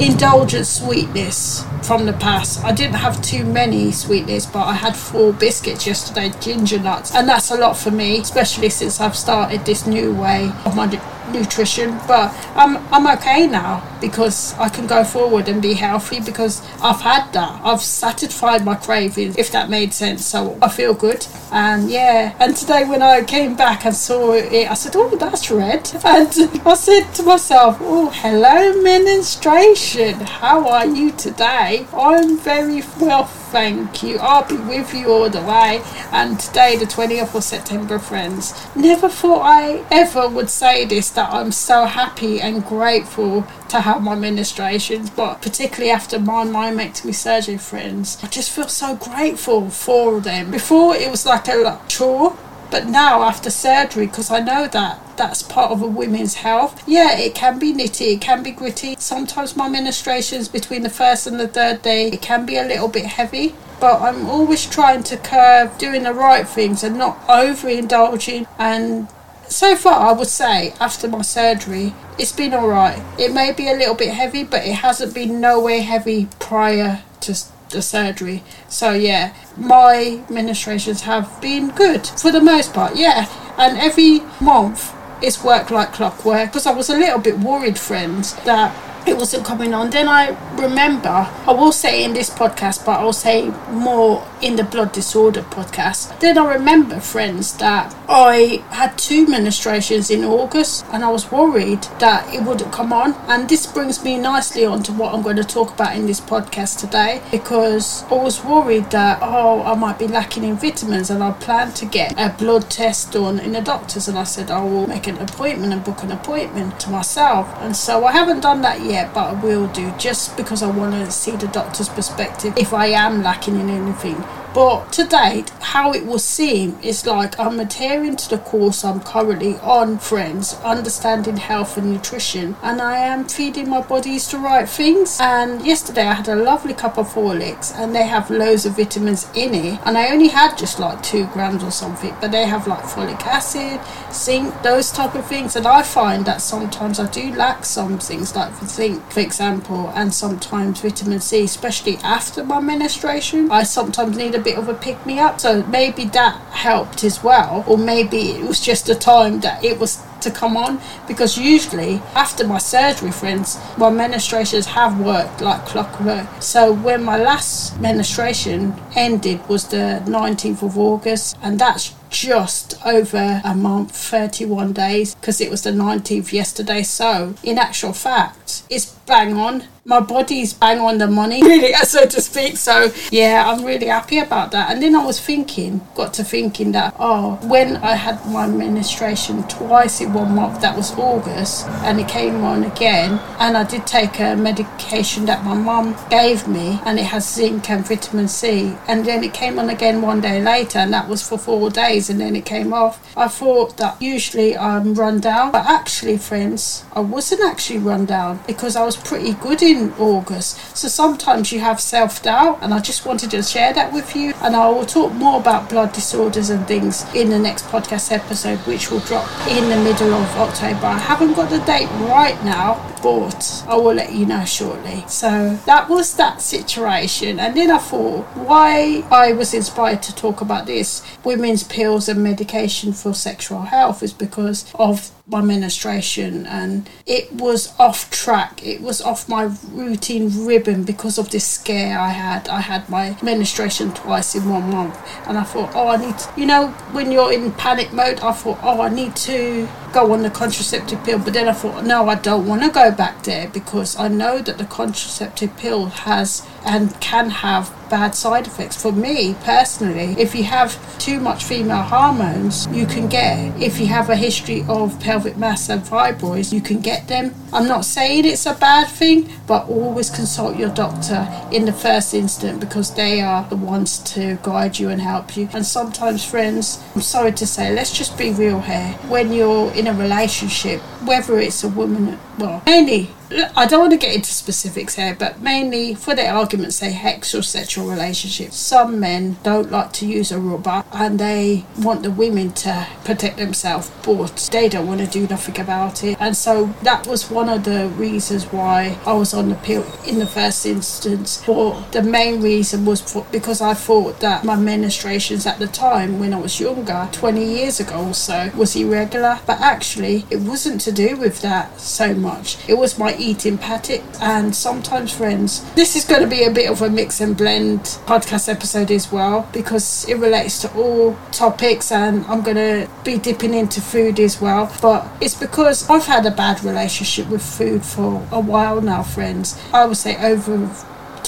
indulgent 0.02 0.66
sweetness 0.66 1.64
from 1.84 2.06
the 2.06 2.14
past. 2.14 2.64
I 2.64 2.72
didn't 2.72 2.96
have 2.96 3.22
too 3.22 3.46
many 3.46 3.92
sweetness, 3.92 4.46
but 4.48 4.64
I 4.64 4.74
had 4.74 4.96
four 4.96 5.32
biscuits 5.32 5.86
yesterday, 5.86 6.32
ginger 6.42 6.80
nuts, 6.80 7.14
and 7.14 7.30
that's 7.30 7.52
a 7.52 7.58
lot 7.58 7.78
for 7.78 7.92
me, 7.92 8.20
especially 8.20 8.70
since 8.70 9.00
I've 9.00 9.16
started 9.16 9.66
this 9.66 9.86
new 9.86 10.14
way 10.14 10.52
of 10.66 10.76
my 10.76 10.88
nutrition. 11.32 12.00
But 12.08 12.34
I'm 12.56 12.78
I'm 12.92 13.08
okay 13.18 13.48
now 13.48 13.91
because 14.02 14.54
I 14.56 14.68
can 14.68 14.88
go 14.88 15.04
forward 15.04 15.48
and 15.48 15.62
be 15.62 15.74
healthy 15.74 16.20
because 16.20 16.62
I've 16.82 17.02
had 17.02 17.32
that. 17.34 17.62
I've 17.64 17.82
satisfied 17.82 18.66
my 18.66 18.76
cravings, 18.76 19.38
if 19.38 19.52
that 19.52 19.70
made 19.70 19.94
sense. 19.94 20.26
So 20.26 20.58
I 20.62 20.70
feel 20.70 20.94
good. 20.94 21.26
And 21.52 21.90
yeah, 21.90 22.36
and 22.40 22.56
today 22.56 22.84
when 22.86 23.02
I 23.02 23.24
came 23.24 23.56
back 23.56 23.86
and 23.86 23.96
saw 23.96 24.34
it, 24.34 24.70
I 24.70 24.74
said, 24.74 24.96
"Oh, 24.96 25.16
that's 25.16 25.50
red." 25.52 25.90
And 26.04 26.28
I 26.66 26.74
said 26.74 27.14
to 27.16 27.24
myself, 27.24 27.78
"Oh, 27.80 28.10
hello, 28.10 28.82
menstruation. 28.82 30.16
How 30.22 30.68
are 30.68 30.86
you 30.86 31.12
today?" 31.12 31.86
I'm 31.94 32.38
very 32.38 32.84
well, 33.00 33.26
thank 33.26 34.02
you. 34.04 34.18
I'll 34.20 34.48
be 34.48 34.58
with 34.58 34.94
you 34.94 35.12
all 35.12 35.30
the 35.30 35.42
way. 35.42 35.82
And 36.12 36.40
today, 36.40 36.78
the 36.78 36.86
20th 36.86 37.36
of 37.36 37.44
September, 37.44 38.00
friends, 38.00 38.54
never 38.76 39.10
thought 39.10 39.42
I 39.44 39.84
ever 39.92 40.28
would 40.28 40.50
say 40.50 40.86
this 40.86 41.10
that 41.12 41.32
I'm 41.32 41.52
so 41.52 41.86
happy 41.86 42.42
and 42.42 42.66
grateful 42.66 43.46
to 43.72 43.82
have 43.82 44.04
my 44.04 44.16
ministrations, 44.16 45.10
but 45.10 45.42
particularly 45.42 45.92
after 45.92 46.20
my 46.20 46.46
myomectomy 46.46 47.16
surgery, 47.16 47.58
friends, 47.58 48.18
I 48.22 48.28
just 48.28 48.52
feel 48.52 48.68
so 48.68 48.96
grateful 48.96 49.70
for 49.70 50.20
them. 50.20 50.52
Before, 50.52 50.96
it 50.96 51.10
was 51.10 51.26
like 51.26 51.48
a 51.48 51.80
chore. 51.88 52.38
But 52.70 52.88
now, 52.88 53.24
after 53.24 53.50
surgery, 53.50 54.08
because 54.08 54.32
I 54.32 54.40
know 54.40 54.66
that 54.68 55.18
that's 55.18 55.44
part 55.44 55.72
of 55.72 55.82
a 55.82 55.88
woman's 55.88 56.36
health, 56.36 56.82
yeah, 56.88 57.18
it 57.18 57.36
can 57.36 57.60
be 57.60 57.74
nitty, 57.74 58.16
it 58.16 58.22
can 58.22 58.44
be 58.44 58.52
gritty. 58.52 58.96
Sometimes 58.98 59.58
my 59.58 59.68
ministrations 59.68 60.48
between 60.48 60.84
the 60.84 60.90
first 60.90 61.28
and 61.28 61.38
the 61.38 61.50
third 61.50 61.82
day, 61.82 62.08
it 62.08 62.22
can 62.22 62.46
be 62.46 62.56
a 62.56 62.64
little 62.64 62.88
bit 62.88 63.06
heavy 63.06 63.56
but 63.82 64.00
I'm 64.00 64.30
always 64.30 64.70
trying 64.70 65.02
to 65.06 65.18
curve 65.18 65.76
doing 65.80 66.04
the 66.04 66.14
right 66.14 66.48
things 66.48 66.84
and 66.84 67.00
not 67.00 67.20
overindulging. 67.28 68.46
And 68.60 69.08
so 69.52 69.76
far, 69.76 70.10
I 70.10 70.14
would 70.14 70.28
say 70.28 70.74
after 70.80 71.08
my 71.08 71.22
surgery, 71.22 71.94
it's 72.18 72.32
been 72.32 72.54
alright. 72.54 73.02
It 73.20 73.34
may 73.34 73.52
be 73.52 73.68
a 73.68 73.74
little 73.74 73.96
bit 73.96 74.14
heavy, 74.14 74.44
but 74.44 74.66
it 74.66 74.76
hasn't 74.76 75.14
been 75.14 75.42
nowhere 75.42 75.82
heavy 75.82 76.28
prior 76.40 77.04
to 77.22 77.36
the 77.70 77.82
surgery. 77.82 78.44
So 78.68 78.94
yeah, 78.94 79.34
my 79.58 80.24
ministrations 80.30 81.02
have 81.02 81.42
been 81.42 81.70
good 81.72 82.08
for 82.08 82.32
the 82.32 82.42
most 82.42 82.74
part. 82.74 82.96
Yeah, 82.96 83.28
and 83.58 83.78
every 83.78 84.22
month 84.40 84.94
it's 85.22 85.44
worked 85.44 85.70
like 85.70 85.94
clockwork 85.94 86.50
because 86.50 86.66
I 86.66 86.74
was 86.74 86.90
a 86.90 86.98
little 86.98 87.20
bit 87.20 87.38
worried, 87.40 87.78
friends, 87.78 88.36
that 88.44 88.76
it 89.08 89.18
wasn't 89.18 89.46
coming 89.46 89.74
on. 89.74 89.90
Then 89.90 90.08
I 90.08 90.30
remember, 90.56 91.10
I 91.10 91.52
will 91.52 91.72
say 91.72 92.04
in 92.04 92.14
this 92.14 92.30
podcast, 92.30 92.86
but 92.86 93.00
I'll 93.00 93.14
say 93.14 93.50
more 93.72 94.28
in 94.42 94.56
the 94.56 94.64
blood 94.64 94.92
disorder 94.92 95.42
podcast. 95.42 96.20
Then 96.20 96.38
I 96.38 96.54
remember, 96.54 97.00
friends, 97.00 97.58
that 97.58 97.96
I 98.14 98.62
had 98.72 98.98
two 98.98 99.26
ministrations 99.26 100.10
in 100.10 100.26
August 100.26 100.86
and 100.92 101.02
I 101.02 101.10
was 101.10 101.32
worried 101.32 101.84
that 102.00 102.34
it 102.34 102.44
wouldn't 102.44 102.74
come 102.74 102.92
on. 102.92 103.14
And 103.30 103.48
this 103.48 103.66
brings 103.66 104.04
me 104.04 104.18
nicely 104.18 104.66
on 104.66 104.84
to 104.84 104.92
what 104.92 105.14
I'm 105.14 105.22
going 105.22 105.38
to 105.38 105.46
talk 105.46 105.72
about 105.74 105.96
in 105.96 106.08
this 106.08 106.20
podcast 106.20 106.82
today 106.82 107.22
because 107.32 108.04
I 108.12 108.16
was 108.16 108.44
worried 108.44 108.92
that, 108.92 109.20
oh, 109.22 109.64
I 109.64 109.76
might 109.76 109.98
be 109.98 110.10
lacking 110.10 110.44
in 110.44 110.58
vitamins 110.58 111.10
and 111.10 111.24
I 111.24 111.32
planned 111.32 111.74
to 111.78 111.86
get 111.86 112.14
a 112.18 112.36
blood 112.38 112.70
test 112.70 113.14
done 113.14 113.40
in 113.40 113.54
the 113.54 113.62
doctors. 113.62 114.10
And 114.10 114.20
I 114.20 114.26
said, 114.26 114.52
I 114.52 114.62
will 114.62 114.88
make 114.88 115.08
an 115.08 115.18
appointment 115.18 115.72
and 115.72 115.82
book 115.82 116.04
an 116.04 116.12
appointment 116.12 116.82
to 116.82 116.90
myself. 116.90 117.48
And 117.62 117.78
so 117.78 118.04
I 118.04 118.12
haven't 118.12 118.42
done 118.42 118.62
that 118.64 118.82
yet, 118.82 119.14
but 119.14 119.30
I 119.30 119.42
will 119.42 119.68
do 119.68 119.90
just 119.98 120.36
because 120.36 120.62
I 120.62 120.70
want 120.70 120.96
to 120.96 121.10
see 121.12 121.38
the 121.38 121.48
doctor's 121.48 121.88
perspective 121.88 122.58
if 122.58 122.74
I 122.74 122.88
am 122.88 123.24
lacking 123.24 123.58
in 123.58 123.70
anything. 123.70 124.22
But 124.54 124.92
to 124.94 125.06
date, 125.06 125.50
how 125.62 125.94
it 125.94 126.06
will 126.06 126.20
seem 126.20 126.78
is 126.84 127.06
like 127.06 127.40
I'm 127.40 127.60
adhering 127.62 128.18
to 128.18 128.30
the 128.30 128.38
course 128.38 128.84
I'm 128.84 129.00
currently 129.00 129.56
on, 129.60 129.98
friends, 129.98 130.60
understanding 130.64 131.38
health 131.38 131.78
and 131.78 131.94
nutrition, 131.94 132.58
and 132.62 132.82
I 132.82 132.98
am 132.98 133.26
feeding 133.30 133.70
my 133.70 133.82
bodies 133.82 134.30
the 134.30 134.40
right 134.40 134.68
things. 134.68 135.18
And 135.22 135.66
yesterday 135.66 136.08
I 136.08 136.16
had 136.16 136.28
a 136.28 136.36
lovely 136.36 136.74
cup 136.74 136.98
of 136.98 137.14
Horlicks, 137.14 137.74
and 137.74 137.96
they 137.96 138.06
have 138.06 138.30
loads 138.30 138.66
of 138.66 138.76
vitamins 138.76 139.30
in 139.34 139.56
it, 139.56 139.80
and 139.86 139.98
I 139.98 140.12
only 140.12 140.28
had 140.28 140.58
just 140.58 140.80
like 140.80 141.02
two 141.02 141.28
grams 141.28 141.64
or 141.64 141.72
something, 141.72 142.14
but 142.20 142.32
they 142.32 142.46
have 142.46 142.68
like 142.68 142.84
folic 142.84 143.22
acid, 143.26 143.80
zinc, 144.14 144.62
those 144.64 144.92
type 144.92 145.16
of 145.16 145.26
things. 145.26 145.56
And 145.56 145.66
I 145.66 145.82
find 145.82 146.26
that 146.26 146.42
sometimes 146.42 147.00
I 147.00 147.10
do 147.10 147.34
lack 147.34 147.64
some 147.64 148.00
things 148.00 148.36
like 148.36 148.54
zinc, 148.66 149.10
for 149.12 149.22
example, 149.22 149.94
and 149.96 150.14
sometimes 150.14 150.82
vitamin 150.82 151.22
C, 151.22 151.46
especially 151.46 151.98
after 152.04 152.44
my 152.44 152.60
menstruation. 152.60 153.50
I 153.50 153.64
sometimes 153.64 154.18
need 154.18 154.36
a 154.36 154.41
bit 154.42 154.58
of 154.58 154.68
a 154.68 154.74
pick 154.74 155.06
me 155.06 155.20
up. 155.20 155.40
So 155.40 155.64
maybe 155.64 156.06
that 156.06 156.36
helped 156.52 157.04
as 157.04 157.24
well, 157.24 157.64
or 157.68 157.78
maybe 157.78 158.32
it 158.32 158.48
was 158.48 158.60
just 158.60 158.90
a 158.90 158.96
time 158.96 159.40
that 159.42 159.64
it 159.64 159.80
was 159.80 160.04
to 160.22 160.32
come 160.32 160.56
on. 160.56 160.80
Because 161.08 161.38
usually 161.38 162.02
after 162.16 162.46
my 162.46 162.58
surgery 162.58 163.12
friends 163.12 163.60
my 163.78 163.90
menstruations 163.90 164.66
have 164.66 165.00
worked 165.00 165.42
like 165.42 165.66
clockwork. 165.66 166.28
So 166.42 166.72
when 166.72 167.04
my 167.04 167.18
last 167.18 167.80
menstruation 167.80 168.76
ended 168.96 169.48
was 169.48 169.68
the 169.68 170.02
19th 170.06 170.64
of 170.64 170.78
august 170.78 171.38
and 171.42 171.60
that's 171.60 171.94
just 172.10 172.76
over 172.86 173.42
a 173.44 173.56
month 173.56 173.96
31 173.96 174.74
days 174.74 175.16
because 175.16 175.40
it 175.40 175.50
was 175.50 175.64
the 175.64 175.72
19th 175.72 176.32
yesterday. 176.34 176.84
So 176.84 177.36
in 177.44 177.58
actual 177.58 177.94
fact 177.94 178.64
it's 178.70 178.86
bang 178.86 179.34
on 179.36 179.64
my 179.84 180.00
body's 180.00 180.54
bang 180.54 180.80
on 180.80 181.00
the 181.00 181.08
money, 181.08 181.42
really, 181.44 181.74
so 181.74 182.06
to 182.06 182.22
speak. 182.22 182.58
So 182.58 182.92
yeah, 183.12 183.44
I'm 183.48 183.66
really 183.66 183.88
happy 183.88 184.20
about 184.20 184.52
that. 184.52 184.72
And 184.72 184.82
then 184.82 184.96
I 184.96 185.04
was 185.04 185.20
thinking, 185.20 185.82
got 185.96 186.14
to 186.16 186.24
thinking 186.24 186.72
that 186.74 186.96
oh, 187.00 187.36
when 187.48 187.78
I 187.78 187.96
had 187.96 188.24
my 188.28 188.48
menstruation 188.48 189.44
twice 189.48 190.02
in 190.02 190.14
one 190.14 190.36
month, 190.36 190.62
that 190.62 190.76
was 190.78 190.92
August, 190.92 191.68
and 191.84 192.00
it 192.00 192.08
came 192.08 192.44
on 192.44 192.64
again, 192.64 193.20
and 193.40 193.58
I 193.58 193.64
did 193.64 193.88
take 193.88 194.20
a 194.20 194.36
medication 194.36 195.26
that 195.26 195.44
my 195.44 195.56
mum 195.56 195.96
gave 196.10 196.48
me, 196.48 196.80
and 196.86 197.00
it 197.00 197.06
has 197.06 197.34
zinc 197.34 197.70
and 197.70 197.86
vitamin 197.86 198.28
C, 198.28 198.76
and 198.88 199.06
then 199.06 199.24
it 199.24 199.34
came 199.34 199.58
on 199.58 199.70
again 199.70 200.02
one 200.02 200.22
day 200.22 200.42
later, 200.42 200.80
and 200.80 200.94
that 200.94 201.08
was 201.08 201.28
for 201.28 201.38
four 201.38 201.70
days, 201.70 202.10
and 202.10 202.20
then 202.20 202.36
it 202.36 202.46
came 202.46 202.74
off. 202.74 203.18
I 203.18 203.28
thought 203.28 203.78
that 203.78 204.02
usually 204.02 204.56
I'm 204.56 204.94
run 204.94 205.20
down, 205.20 205.52
but 205.52 205.66
actually, 205.66 206.18
friends, 206.18 206.86
I 206.94 207.00
wasn't 207.00 207.42
actually 207.42 207.80
run 207.80 208.06
down 208.06 208.40
because 208.46 208.76
I 208.76 208.86
was 208.86 208.96
pretty 208.96 209.34
good 209.34 209.62
in 209.64 209.71
during 209.74 209.94
August. 209.94 210.58
So 210.76 210.88
sometimes 210.88 211.52
you 211.52 211.60
have 211.60 211.80
self 211.80 212.22
doubt, 212.22 212.60
and 212.62 212.74
I 212.74 212.80
just 212.80 213.06
wanted 213.06 213.32
to 213.32 213.44
share 213.44 213.74
that 213.74 213.94
with 213.94 214.16
you. 214.16 214.34
And 214.42 214.56
I 214.56 214.70
will 214.70 214.86
talk 214.86 215.14
more 215.14 215.40
about 215.40 215.70
blood 215.70 215.94
disorders 215.94 216.50
and 216.50 216.68
things 216.68 217.06
in 217.14 217.30
the 217.30 217.40
next 217.40 217.66
podcast 217.66 218.12
episode, 218.12 218.60
which 218.60 218.92
will 218.92 219.00
drop 219.00 219.28
in 219.48 219.70
the 219.70 219.78
middle 219.78 220.14
of 220.14 220.28
October. 220.38 220.88
I 220.88 220.98
haven't 220.98 221.34
got 221.34 221.50
the 221.50 221.60
date 221.60 221.90
right 222.10 222.42
now, 222.44 222.76
but 223.02 223.64
I 223.68 223.76
will 223.76 223.94
let 223.94 224.14
you 224.14 224.26
know 224.26 224.46
shortly. 224.46 225.04
So 225.08 225.58
that 225.66 225.90
was 225.90 226.16
that 226.16 226.42
situation. 226.42 227.40
And 227.40 227.56
then 227.56 227.72
I 227.72 227.78
thought 227.78 228.26
why 228.36 229.04
I 229.12 229.34
was 229.34 229.54
inspired 229.54 230.04
to 230.04 230.16
talk 230.16 230.42
about 230.42 230.66
this 230.66 231.04
women's 231.24 231.64
pills 231.64 232.10
and 232.10 232.24
medication 232.24 232.94
for 232.94 233.14
sexual 233.14 233.64
health 233.64 234.04
is 234.04 234.14
because 234.14 234.72
of 234.76 235.12
my 235.28 235.42
menstruation. 235.42 236.46
And 236.46 236.90
it 237.06 237.32
was 237.34 237.74
off 237.80 238.10
track. 238.12 238.66
It 238.66 238.82
was 238.82 239.02
off 239.02 239.30
my 239.30 239.52
routine 239.72 240.46
ribbon 240.46 240.84
because 240.84 241.18
of 241.18 241.32
this 241.32 241.48
scare 241.48 241.98
i 241.98 242.10
had. 242.10 242.50
I 242.50 242.62
had 242.62 242.90
my 242.90 243.18
menstruation 243.22 243.94
twice 243.94 244.36
in 244.36 244.50
one 244.50 244.70
month. 244.70 244.98
And 245.28 245.38
i 245.38 245.44
thought 245.44 245.72
oh 245.74 245.88
i 245.88 245.98
need 245.98 246.18
to, 246.18 246.30
you 246.38 246.46
know 246.46 246.68
when 246.92 247.12
you're 247.12 247.32
in 247.32 247.52
panic 247.54 247.94
mode 247.94 248.20
i 248.20 248.32
thought 248.34 248.60
oh 248.62 248.82
i 248.82 248.90
need 248.90 249.16
to 249.16 249.68
go 249.94 250.14
on 250.14 250.24
the 250.24 250.30
contraceptive 250.30 251.04
pill. 251.04 251.20
But 251.20 251.34
then 251.34 251.48
i 251.48 251.54
thought 251.54 251.86
no 251.86 252.08
i 252.10 252.16
don't 252.16 252.46
want 252.46 252.64
to 252.64 252.70
go 252.70 252.91
back 252.92 253.24
there 253.24 253.48
because 253.50 253.98
i 253.98 254.08
know 254.08 254.40
that 254.40 254.58
the 254.58 254.66
contraceptive 254.66 255.56
pill 255.58 255.86
has 255.88 256.46
and 256.66 257.00
can 257.02 257.30
have 257.30 257.74
bad 257.90 258.16
side 258.16 258.48
effects. 258.48 258.82
For 258.82 258.92
me 258.92 259.36
personally, 259.44 260.16
if 260.18 260.34
you 260.34 260.44
have 260.46 260.78
too 260.98 261.20
much 261.20 261.44
female 261.44 261.82
hormones, 261.82 262.68
you 262.68 262.86
can 262.86 263.08
get, 263.08 263.60
if 263.62 263.80
you 263.80 263.88
have 263.88 264.10
a 264.10 264.16
history 264.16 264.64
of 264.68 265.00
pelvic 265.00 265.38
mass 265.38 265.70
and 265.70 265.82
fibroids, 265.82 266.54
you 266.54 266.62
can 266.62 266.80
get 266.80 267.08
them. 267.08 267.36
I'm 267.52 267.68
not 267.68 267.84
saying 267.84 268.26
it's 268.26 268.46
a 268.46 268.54
bad 268.54 268.88
thing, 268.88 269.30
but 269.46 269.68
always 269.68 270.10
consult 270.10 270.56
your 270.56 270.70
doctor 270.70 271.28
in 271.52 271.66
the 271.66 271.74
first 271.74 272.14
instant 272.14 272.60
because 272.60 272.96
they 272.96 273.22
are 273.22 273.48
the 273.50 273.58
ones 273.58 274.00
to 274.14 274.38
guide 274.42 274.80
you 274.80 274.90
and 274.90 275.02
help 275.02 275.36
you. 275.36 275.50
And 275.54 275.66
sometimes, 275.66 276.24
friends, 276.24 276.82
I'm 276.96 277.02
sorry 277.02 277.34
to 277.34 277.46
say, 277.46 277.74
let's 277.74 277.92
just 277.98 278.18
be 278.18 278.32
real 278.32 278.62
here. 278.62 278.94
When 279.10 279.34
you're 279.34 279.72
in 279.74 279.88
a 279.88 279.94
relationship, 279.94 280.80
whether 281.06 281.40
it's 281.40 281.64
a 281.64 281.70
woman, 281.70 282.18
well, 282.38 282.64
mainly 282.66 283.10
I 283.56 283.66
don't 283.66 283.80
want 283.80 283.92
to 283.94 283.98
get 283.98 284.16
into 284.16 284.32
specifics 284.32 284.96
here, 284.96 285.16
but 285.18 285.42
mainly 285.42 285.96
for 285.96 286.16
the 286.16 286.28
argument's 286.30 286.78
sake, 286.78 286.92
sexual 287.26 287.90
relationships. 287.90 288.58
Some 288.58 289.00
men 289.00 289.38
don't 289.44 289.72
like 289.72 289.94
to 289.94 290.06
use 290.06 290.32
a 290.32 290.40
rubber 290.40 290.84
and 290.92 291.20
they 291.20 291.66
want 291.80 292.04
the 292.04 292.12
women 292.12 292.52
to 292.52 292.88
protect 293.06 293.38
themselves, 293.38 293.92
but 294.04 294.50
they 294.52 294.68
don't 294.68 294.88
want 294.88 295.00
to 295.00 295.08
do 295.08 295.28
nothing 295.28 295.60
about 295.60 296.04
it. 296.04 296.18
And 296.20 296.36
so 296.36 296.74
that 296.84 297.08
was 297.08 297.30
one 297.30 297.50
of 297.50 297.64
the 297.64 297.88
reasons 297.90 298.46
why 298.46 298.98
I 299.06 299.14
was 299.14 299.34
on 299.34 299.50
the 299.50 299.56
pill 299.56 299.86
in 300.06 300.20
the 300.20 300.28
first 300.28 300.66
instance. 300.66 301.44
But 301.46 301.92
the 301.92 302.02
main 302.02 302.42
reason 302.42 302.86
was 302.86 303.02
for, 303.02 303.26
because 303.32 303.62
I 303.62 303.74
thought 303.74 304.20
that 304.20 304.44
my 304.44 304.56
menstruations 304.56 305.46
at 305.46 305.60
the 305.60 305.68
time 305.68 306.20
when 306.20 306.34
I 306.34 306.40
was 306.40 306.60
younger, 306.60 307.08
20 307.12 307.44
years 307.44 307.80
ago 307.80 308.08
or 308.08 308.14
so, 308.14 308.52
was 308.56 308.76
irregular. 308.76 309.40
But 309.46 309.62
actually, 309.62 310.26
it 310.30 310.42
wasn't 310.42 310.82
to 310.82 310.92
do 310.92 311.16
with 311.16 311.42
that 311.42 311.80
so 311.80 312.14
much. 312.14 312.58
It 312.68 312.78
was 312.78 313.00
my 313.00 313.14
eating 313.22 313.58
pattern 313.58 314.02
and 314.22 314.56
sometimes 314.56 315.12
friends 315.12 315.64
this 315.74 315.96
is 315.96 316.06
going 316.06 316.22
to 316.22 316.28
be 316.28 316.44
a 316.44 316.52
bit 316.52 316.70
of 316.70 316.82
a 316.82 316.90
mix 316.90 317.22
and 317.22 317.38
blend 317.38 317.80
podcast 318.06 318.50
episode 318.50 318.92
as 318.92 319.12
well 319.12 319.48
because 319.54 320.08
it 320.10 320.16
relates 320.16 320.62
to 320.62 320.74
all 320.74 321.16
topics 321.32 321.92
and 321.92 322.26
i'm 322.26 322.42
going 322.42 322.56
to 322.56 322.88
be 323.04 323.18
dipping 323.18 323.54
into 323.54 323.82
food 323.82 324.20
as 324.20 324.42
well. 324.42 324.72
But 324.82 325.08
it's 325.22 325.36
because 325.36 325.90
i've 325.90 326.06
had 326.06 326.26
a 326.26 326.32
bad 326.32 326.64
relationship 326.64 327.28
with 327.30 327.42
food 327.42 327.84
for 327.84 328.26
a 328.32 328.40
while 328.40 328.82
now 328.82 329.04
friends. 329.04 329.60
I 329.74 329.86
would 329.86 329.98
say 329.98 330.18
over 330.18 330.70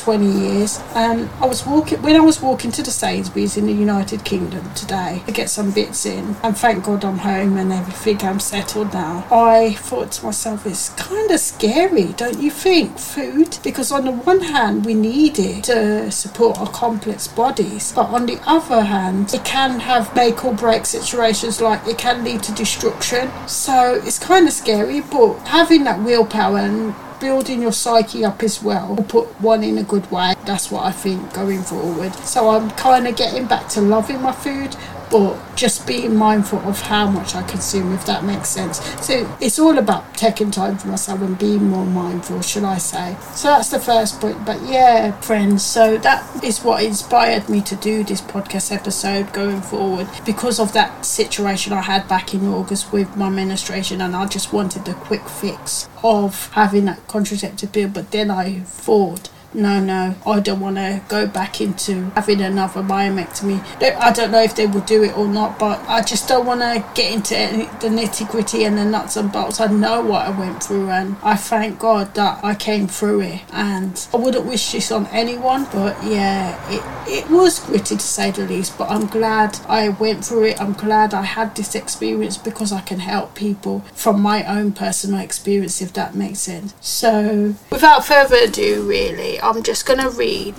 20 0.04 0.26
years. 0.26 0.82
And 0.96 1.30
I 1.42 1.46
was 1.46 1.66
walking 1.66 2.02
when 2.02 2.16
I 2.16 2.20
was 2.20 2.42
walking 2.42 2.72
to 2.74 2.84
the 2.84 2.92
Sainsbury's 2.92 3.56
in 3.56 3.68
the 3.68 3.74
United 3.74 4.26
Kingdom 4.26 4.74
today 4.74 5.24
to 5.26 5.32
get 5.32 5.50
some 5.50 5.72
bits 5.72 6.06
in, 6.06 6.36
and 6.44 6.58
thank 6.58 6.84
God 6.84 7.06
I'm 7.06 7.20
home 7.20 7.58
and 7.58 7.72
everything. 7.72 8.22
I'm 8.28 8.40
settled 8.40 8.94
now. 8.94 9.26
I 9.32 9.74
thought 9.74 10.12
to 10.14 10.26
myself, 10.26 10.66
it's 10.66 10.90
kind 10.90 11.32
of 11.32 11.40
scary, 11.40 12.14
don't 12.14 12.40
you 12.40 12.52
think? 12.52 13.00
Food, 13.00 13.60
because 13.64 13.92
on 13.92 14.06
the 14.06 14.12
one 14.12 14.42
hand 14.42 14.86
we 14.86 14.94
need 14.94 15.40
it 15.40 15.64
to 15.66 16.12
support 16.12 16.60
our 16.60 16.70
complex 16.70 17.28
bodies, 17.28 17.94
but 17.94 18.08
on 18.08 18.26
the 18.26 18.40
other 18.46 18.82
hand, 18.82 19.34
it 19.34 19.46
can 19.46 19.80
have 19.80 20.14
make 20.16 20.44
or 20.44 20.54
break 20.54 20.86
situations. 20.86 21.62
Like 21.62 21.88
it 21.88 21.98
can 21.98 22.24
lead 22.24 22.44
to 22.44 22.52
destruction. 22.54 23.32
So 23.48 24.02
it's 24.04 24.20
kind 24.20 24.48
of 24.48 24.54
scary, 24.54 25.00
but 25.00 25.36
having 25.48 25.86
that 25.86 26.02
willpower 26.02 26.58
and 26.58 26.94
building 27.24 27.62
your 27.62 27.72
psyche 27.72 28.26
up 28.26 28.44
as 28.44 28.62
well 28.62 28.96
will 28.96 29.04
put 29.06 29.26
one 29.40 29.64
in 29.64 29.78
a 29.78 29.84
good 29.84 30.12
way. 30.12 30.34
That's 30.46 30.70
what 30.70 30.84
I 30.84 30.92
think 30.92 31.34
going 31.34 31.62
forward. 31.64 32.14
So 32.16 32.50
I'm 32.50 32.70
kind 32.72 33.08
of 33.08 33.16
getting 33.16 33.46
back 33.46 33.70
to 33.70 33.82
loving 33.82 34.22
my 34.22 34.34
food, 34.34 34.76
but 35.14 35.38
just 35.56 35.86
being 35.86 36.16
mindful 36.16 36.58
of 36.68 36.82
how 36.82 37.08
much 37.08 37.36
I 37.36 37.44
consume, 37.44 37.94
if 37.94 38.04
that 38.08 38.24
makes 38.24 38.50
sense. 38.50 38.80
So 39.06 39.32
it's 39.40 39.60
all 39.60 39.78
about 39.78 40.16
taking 40.16 40.50
time 40.50 40.76
for 40.80 40.88
myself 40.88 41.22
and 41.22 41.38
being 41.38 41.66
more 41.66 41.86
mindful, 41.86 42.42
should 42.42 42.64
I 42.64 42.80
say. 42.80 43.16
So 43.36 43.50
that's 43.50 43.70
the 43.70 43.80
first 43.80 44.20
point. 44.20 44.44
But 44.44 44.60
yeah, 44.64 45.12
friends, 45.22 45.64
so 45.64 45.98
that 45.98 46.44
is 46.44 46.64
what 46.64 46.84
inspired 46.84 47.48
me 47.48 47.62
to 47.62 47.76
do 47.76 48.04
this 48.04 48.22
podcast 48.22 48.72
episode 48.76 49.32
going 49.34 49.62
forward 49.62 50.08
because 50.26 50.60
of 50.60 50.74
that 50.74 51.06
situation 51.06 51.74
I 51.74 51.84
had 51.84 52.08
back 52.08 52.34
in 52.34 52.48
August 52.48 52.92
with 52.92 53.16
my 53.16 53.30
menstruation, 53.30 54.02
and 54.02 54.16
I 54.16 54.26
just 54.26 54.52
wanted 54.52 54.88
a 54.88 54.96
quick 54.96 55.30
fix 55.30 55.88
of 56.04 56.52
having 56.54 56.86
that 56.86 57.08
contraceptive 57.08 57.72
pill. 57.72 57.90
But 57.90 58.10
then 58.10 58.32
I 58.32 58.62
thought, 58.62 59.30
no, 59.54 59.80
no, 59.80 60.16
I 60.26 60.40
don't 60.40 60.60
want 60.60 60.78
to 60.78 61.02
go 61.08 61.28
back 61.28 61.62
into 61.62 62.10
having 62.12 62.42
another 62.42 62.82
myomectomy. 62.82 63.64
I 63.82 64.12
don't 64.12 64.32
know 64.32 64.42
if 64.42 64.56
they 64.56 64.68
will 64.68 64.82
do 64.82 65.04
it 65.04 65.18
or 65.18 65.28
not, 65.28 65.60
but 65.60 65.80
I 65.88 66.02
just 66.02 66.28
don't 66.28 66.46
want 66.46 66.62
to 66.62 66.84
get 66.96 67.14
into 67.14 67.34
the 67.80 67.88
nitty 67.88 68.30
gritty 68.30 68.64
and 68.64 68.78
the 68.78 68.86
nuts 68.86 69.18
and 69.18 69.32
bolts. 69.32 69.60
I 69.60 69.68
know 69.68 70.02
what 70.02 70.28
I 70.28 70.30
went 70.32 70.64
through, 70.64 70.90
and 70.90 71.16
I 71.24 71.36
thank 71.36 71.80
God 71.80 72.16
that 72.16 72.44
I 72.44 72.56
came 72.56 72.88
through 72.88 73.22
it. 73.22 73.42
And 73.52 74.08
I 74.14 74.18
wouldn't 74.18 74.46
wish 74.46 74.72
this 74.72 74.92
on 74.92 75.08
anyone, 75.08 75.66
but 75.72 76.02
yeah, 76.04 76.58
it, 76.70 77.26
it 77.26 77.30
was 77.30 77.60
gritty 77.60 77.96
to 77.96 78.02
say 78.02 78.32
the 78.32 78.46
least. 78.46 78.78
But 78.78 78.90
I'm 78.90 79.08
glad 79.08 79.60
I 79.68 79.90
went 79.90 80.26
through 80.26 80.46
it. 80.46 80.62
I'm 80.62 80.74
glad 80.74 81.14
I 81.14 81.24
had 81.24 81.56
this 81.56 81.76
experience 81.76 82.38
because 82.38 82.72
I 82.72 82.82
can 82.82 83.00
help 83.00 83.36
people 83.36 83.82
from 83.94 84.22
my 84.22 84.44
own 84.46 84.72
personal 84.72 85.20
experience, 85.20 85.82
if 85.82 85.94
that 85.94 86.16
makes 86.16 86.40
sense. 86.40 86.74
So, 86.82 87.56
without 87.74 88.06
further 88.06 88.36
ado, 88.36 88.88
really, 88.88 89.42
I'm 89.42 89.64
just 89.64 89.88
going 89.88 90.00
to 90.00 90.12
read 90.12 90.56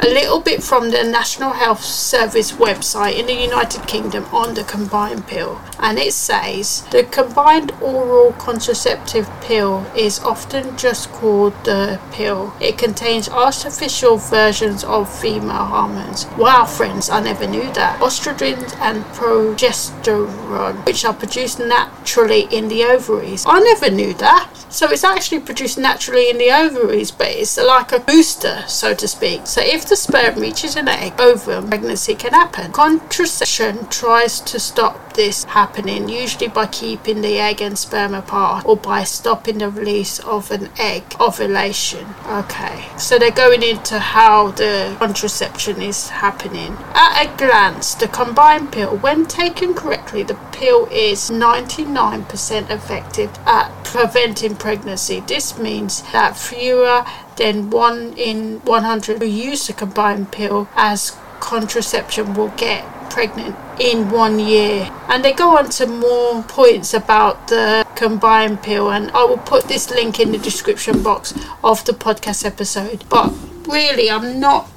a 0.00 0.06
little 0.06 0.40
bit 0.40 0.62
from 0.62 0.90
the 0.90 1.02
National 1.02 1.52
Health 1.52 1.82
Service 1.82 2.52
website 2.52 3.18
in 3.18 3.24
the 3.24 3.32
United 3.32 3.86
Kingdom 3.86 4.26
on 4.26 4.52
the 4.52 4.64
combined 4.64 5.26
pill. 5.26 5.58
And 5.80 5.98
it 5.98 6.12
says 6.12 6.82
the 6.90 7.04
combined 7.04 7.72
oral 7.80 8.32
contraceptive 8.32 9.28
pill 9.40 9.86
is 9.96 10.20
often 10.20 10.76
just 10.76 11.10
called 11.10 11.54
the 11.64 11.98
pill. 12.12 12.52
It 12.60 12.78
contains 12.78 13.28
artificial 13.28 14.18
versions 14.18 14.84
of 14.84 15.12
female 15.20 15.64
hormones. 15.64 16.26
Wow, 16.38 16.66
friends, 16.66 17.08
I 17.08 17.20
never 17.20 17.46
knew 17.46 17.72
that. 17.72 17.98
Estrogens 18.00 18.76
and 18.76 19.04
progesterone, 19.06 20.84
which 20.86 21.04
are 21.04 21.14
produced 21.14 21.58
naturally 21.58 22.42
in 22.50 22.68
the 22.68 22.84
ovaries. 22.84 23.44
I 23.46 23.60
never 23.60 23.90
knew 23.90 24.12
that. 24.14 24.48
So 24.68 24.88
it's 24.88 25.02
actually 25.02 25.40
produced 25.40 25.78
naturally 25.78 26.30
in 26.30 26.38
the 26.38 26.52
ovaries, 26.52 27.10
but 27.10 27.26
it's 27.28 27.56
like 27.56 27.90
a 27.90 27.98
booster, 27.98 28.62
so 28.68 28.94
to 28.94 29.08
speak. 29.08 29.46
So 29.48 29.60
if 29.60 29.88
the 29.88 29.96
sperm 29.96 30.38
reaches 30.38 30.76
an 30.76 30.86
egg, 30.86 31.14
ovum, 31.18 31.68
pregnancy 31.68 32.14
can 32.14 32.32
happen. 32.32 32.70
Contraception 32.70 33.88
tries 33.88 34.38
to 34.40 34.60
stop 34.60 35.09
this 35.14 35.44
happening, 35.44 36.08
usually 36.08 36.48
by 36.48 36.66
keeping 36.66 37.20
the 37.20 37.38
egg 37.38 37.60
and 37.60 37.78
sperm 37.78 38.14
apart 38.14 38.64
or 38.66 38.76
by 38.76 39.04
stopping 39.04 39.58
the 39.58 39.70
release 39.70 40.18
of 40.20 40.50
an 40.50 40.70
egg 40.78 41.04
ovulation. 41.20 42.06
Okay, 42.26 42.86
so 42.98 43.18
they're 43.18 43.30
going 43.30 43.62
into 43.62 43.98
how 43.98 44.50
the 44.52 44.96
contraception 44.98 45.82
is 45.82 46.08
happening. 46.08 46.76
At 46.94 47.24
a 47.24 47.36
glance, 47.36 47.94
the 47.94 48.08
combined 48.08 48.72
pill, 48.72 48.96
when 48.98 49.26
taken 49.26 49.74
correctly, 49.74 50.22
the 50.22 50.38
pill 50.52 50.86
is 50.90 51.30
99% 51.30 52.70
effective 52.70 53.30
at 53.46 53.84
preventing 53.84 54.56
pregnancy. 54.56 55.20
This 55.20 55.58
means 55.58 56.02
that 56.12 56.36
fewer 56.36 57.04
than 57.36 57.70
1 57.70 58.14
in 58.16 58.60
100 58.60 59.22
who 59.22 59.26
use 59.26 59.66
the 59.66 59.72
combined 59.72 60.30
pill 60.30 60.68
as 60.74 61.16
contraception 61.40 62.34
will 62.34 62.52
get 62.56 62.84
pregnant 63.10 63.56
in 63.78 64.10
one 64.10 64.38
year. 64.38 64.90
And 65.08 65.24
they 65.24 65.32
go 65.32 65.58
on 65.58 65.68
to 65.70 65.86
more 65.86 66.42
points 66.44 66.94
about 66.94 67.48
the 67.48 67.86
combined 67.96 68.62
pill, 68.62 68.90
and 68.90 69.10
I 69.10 69.24
will 69.24 69.38
put 69.38 69.64
this 69.64 69.90
link 69.90 70.20
in 70.20 70.32
the 70.32 70.38
description 70.38 71.02
box 71.02 71.34
of 71.62 71.84
the 71.84 71.92
podcast 71.92 72.46
episode. 72.46 73.04
But 73.08 73.32
really, 73.66 74.10
I'm 74.10 74.40
not 74.40 74.68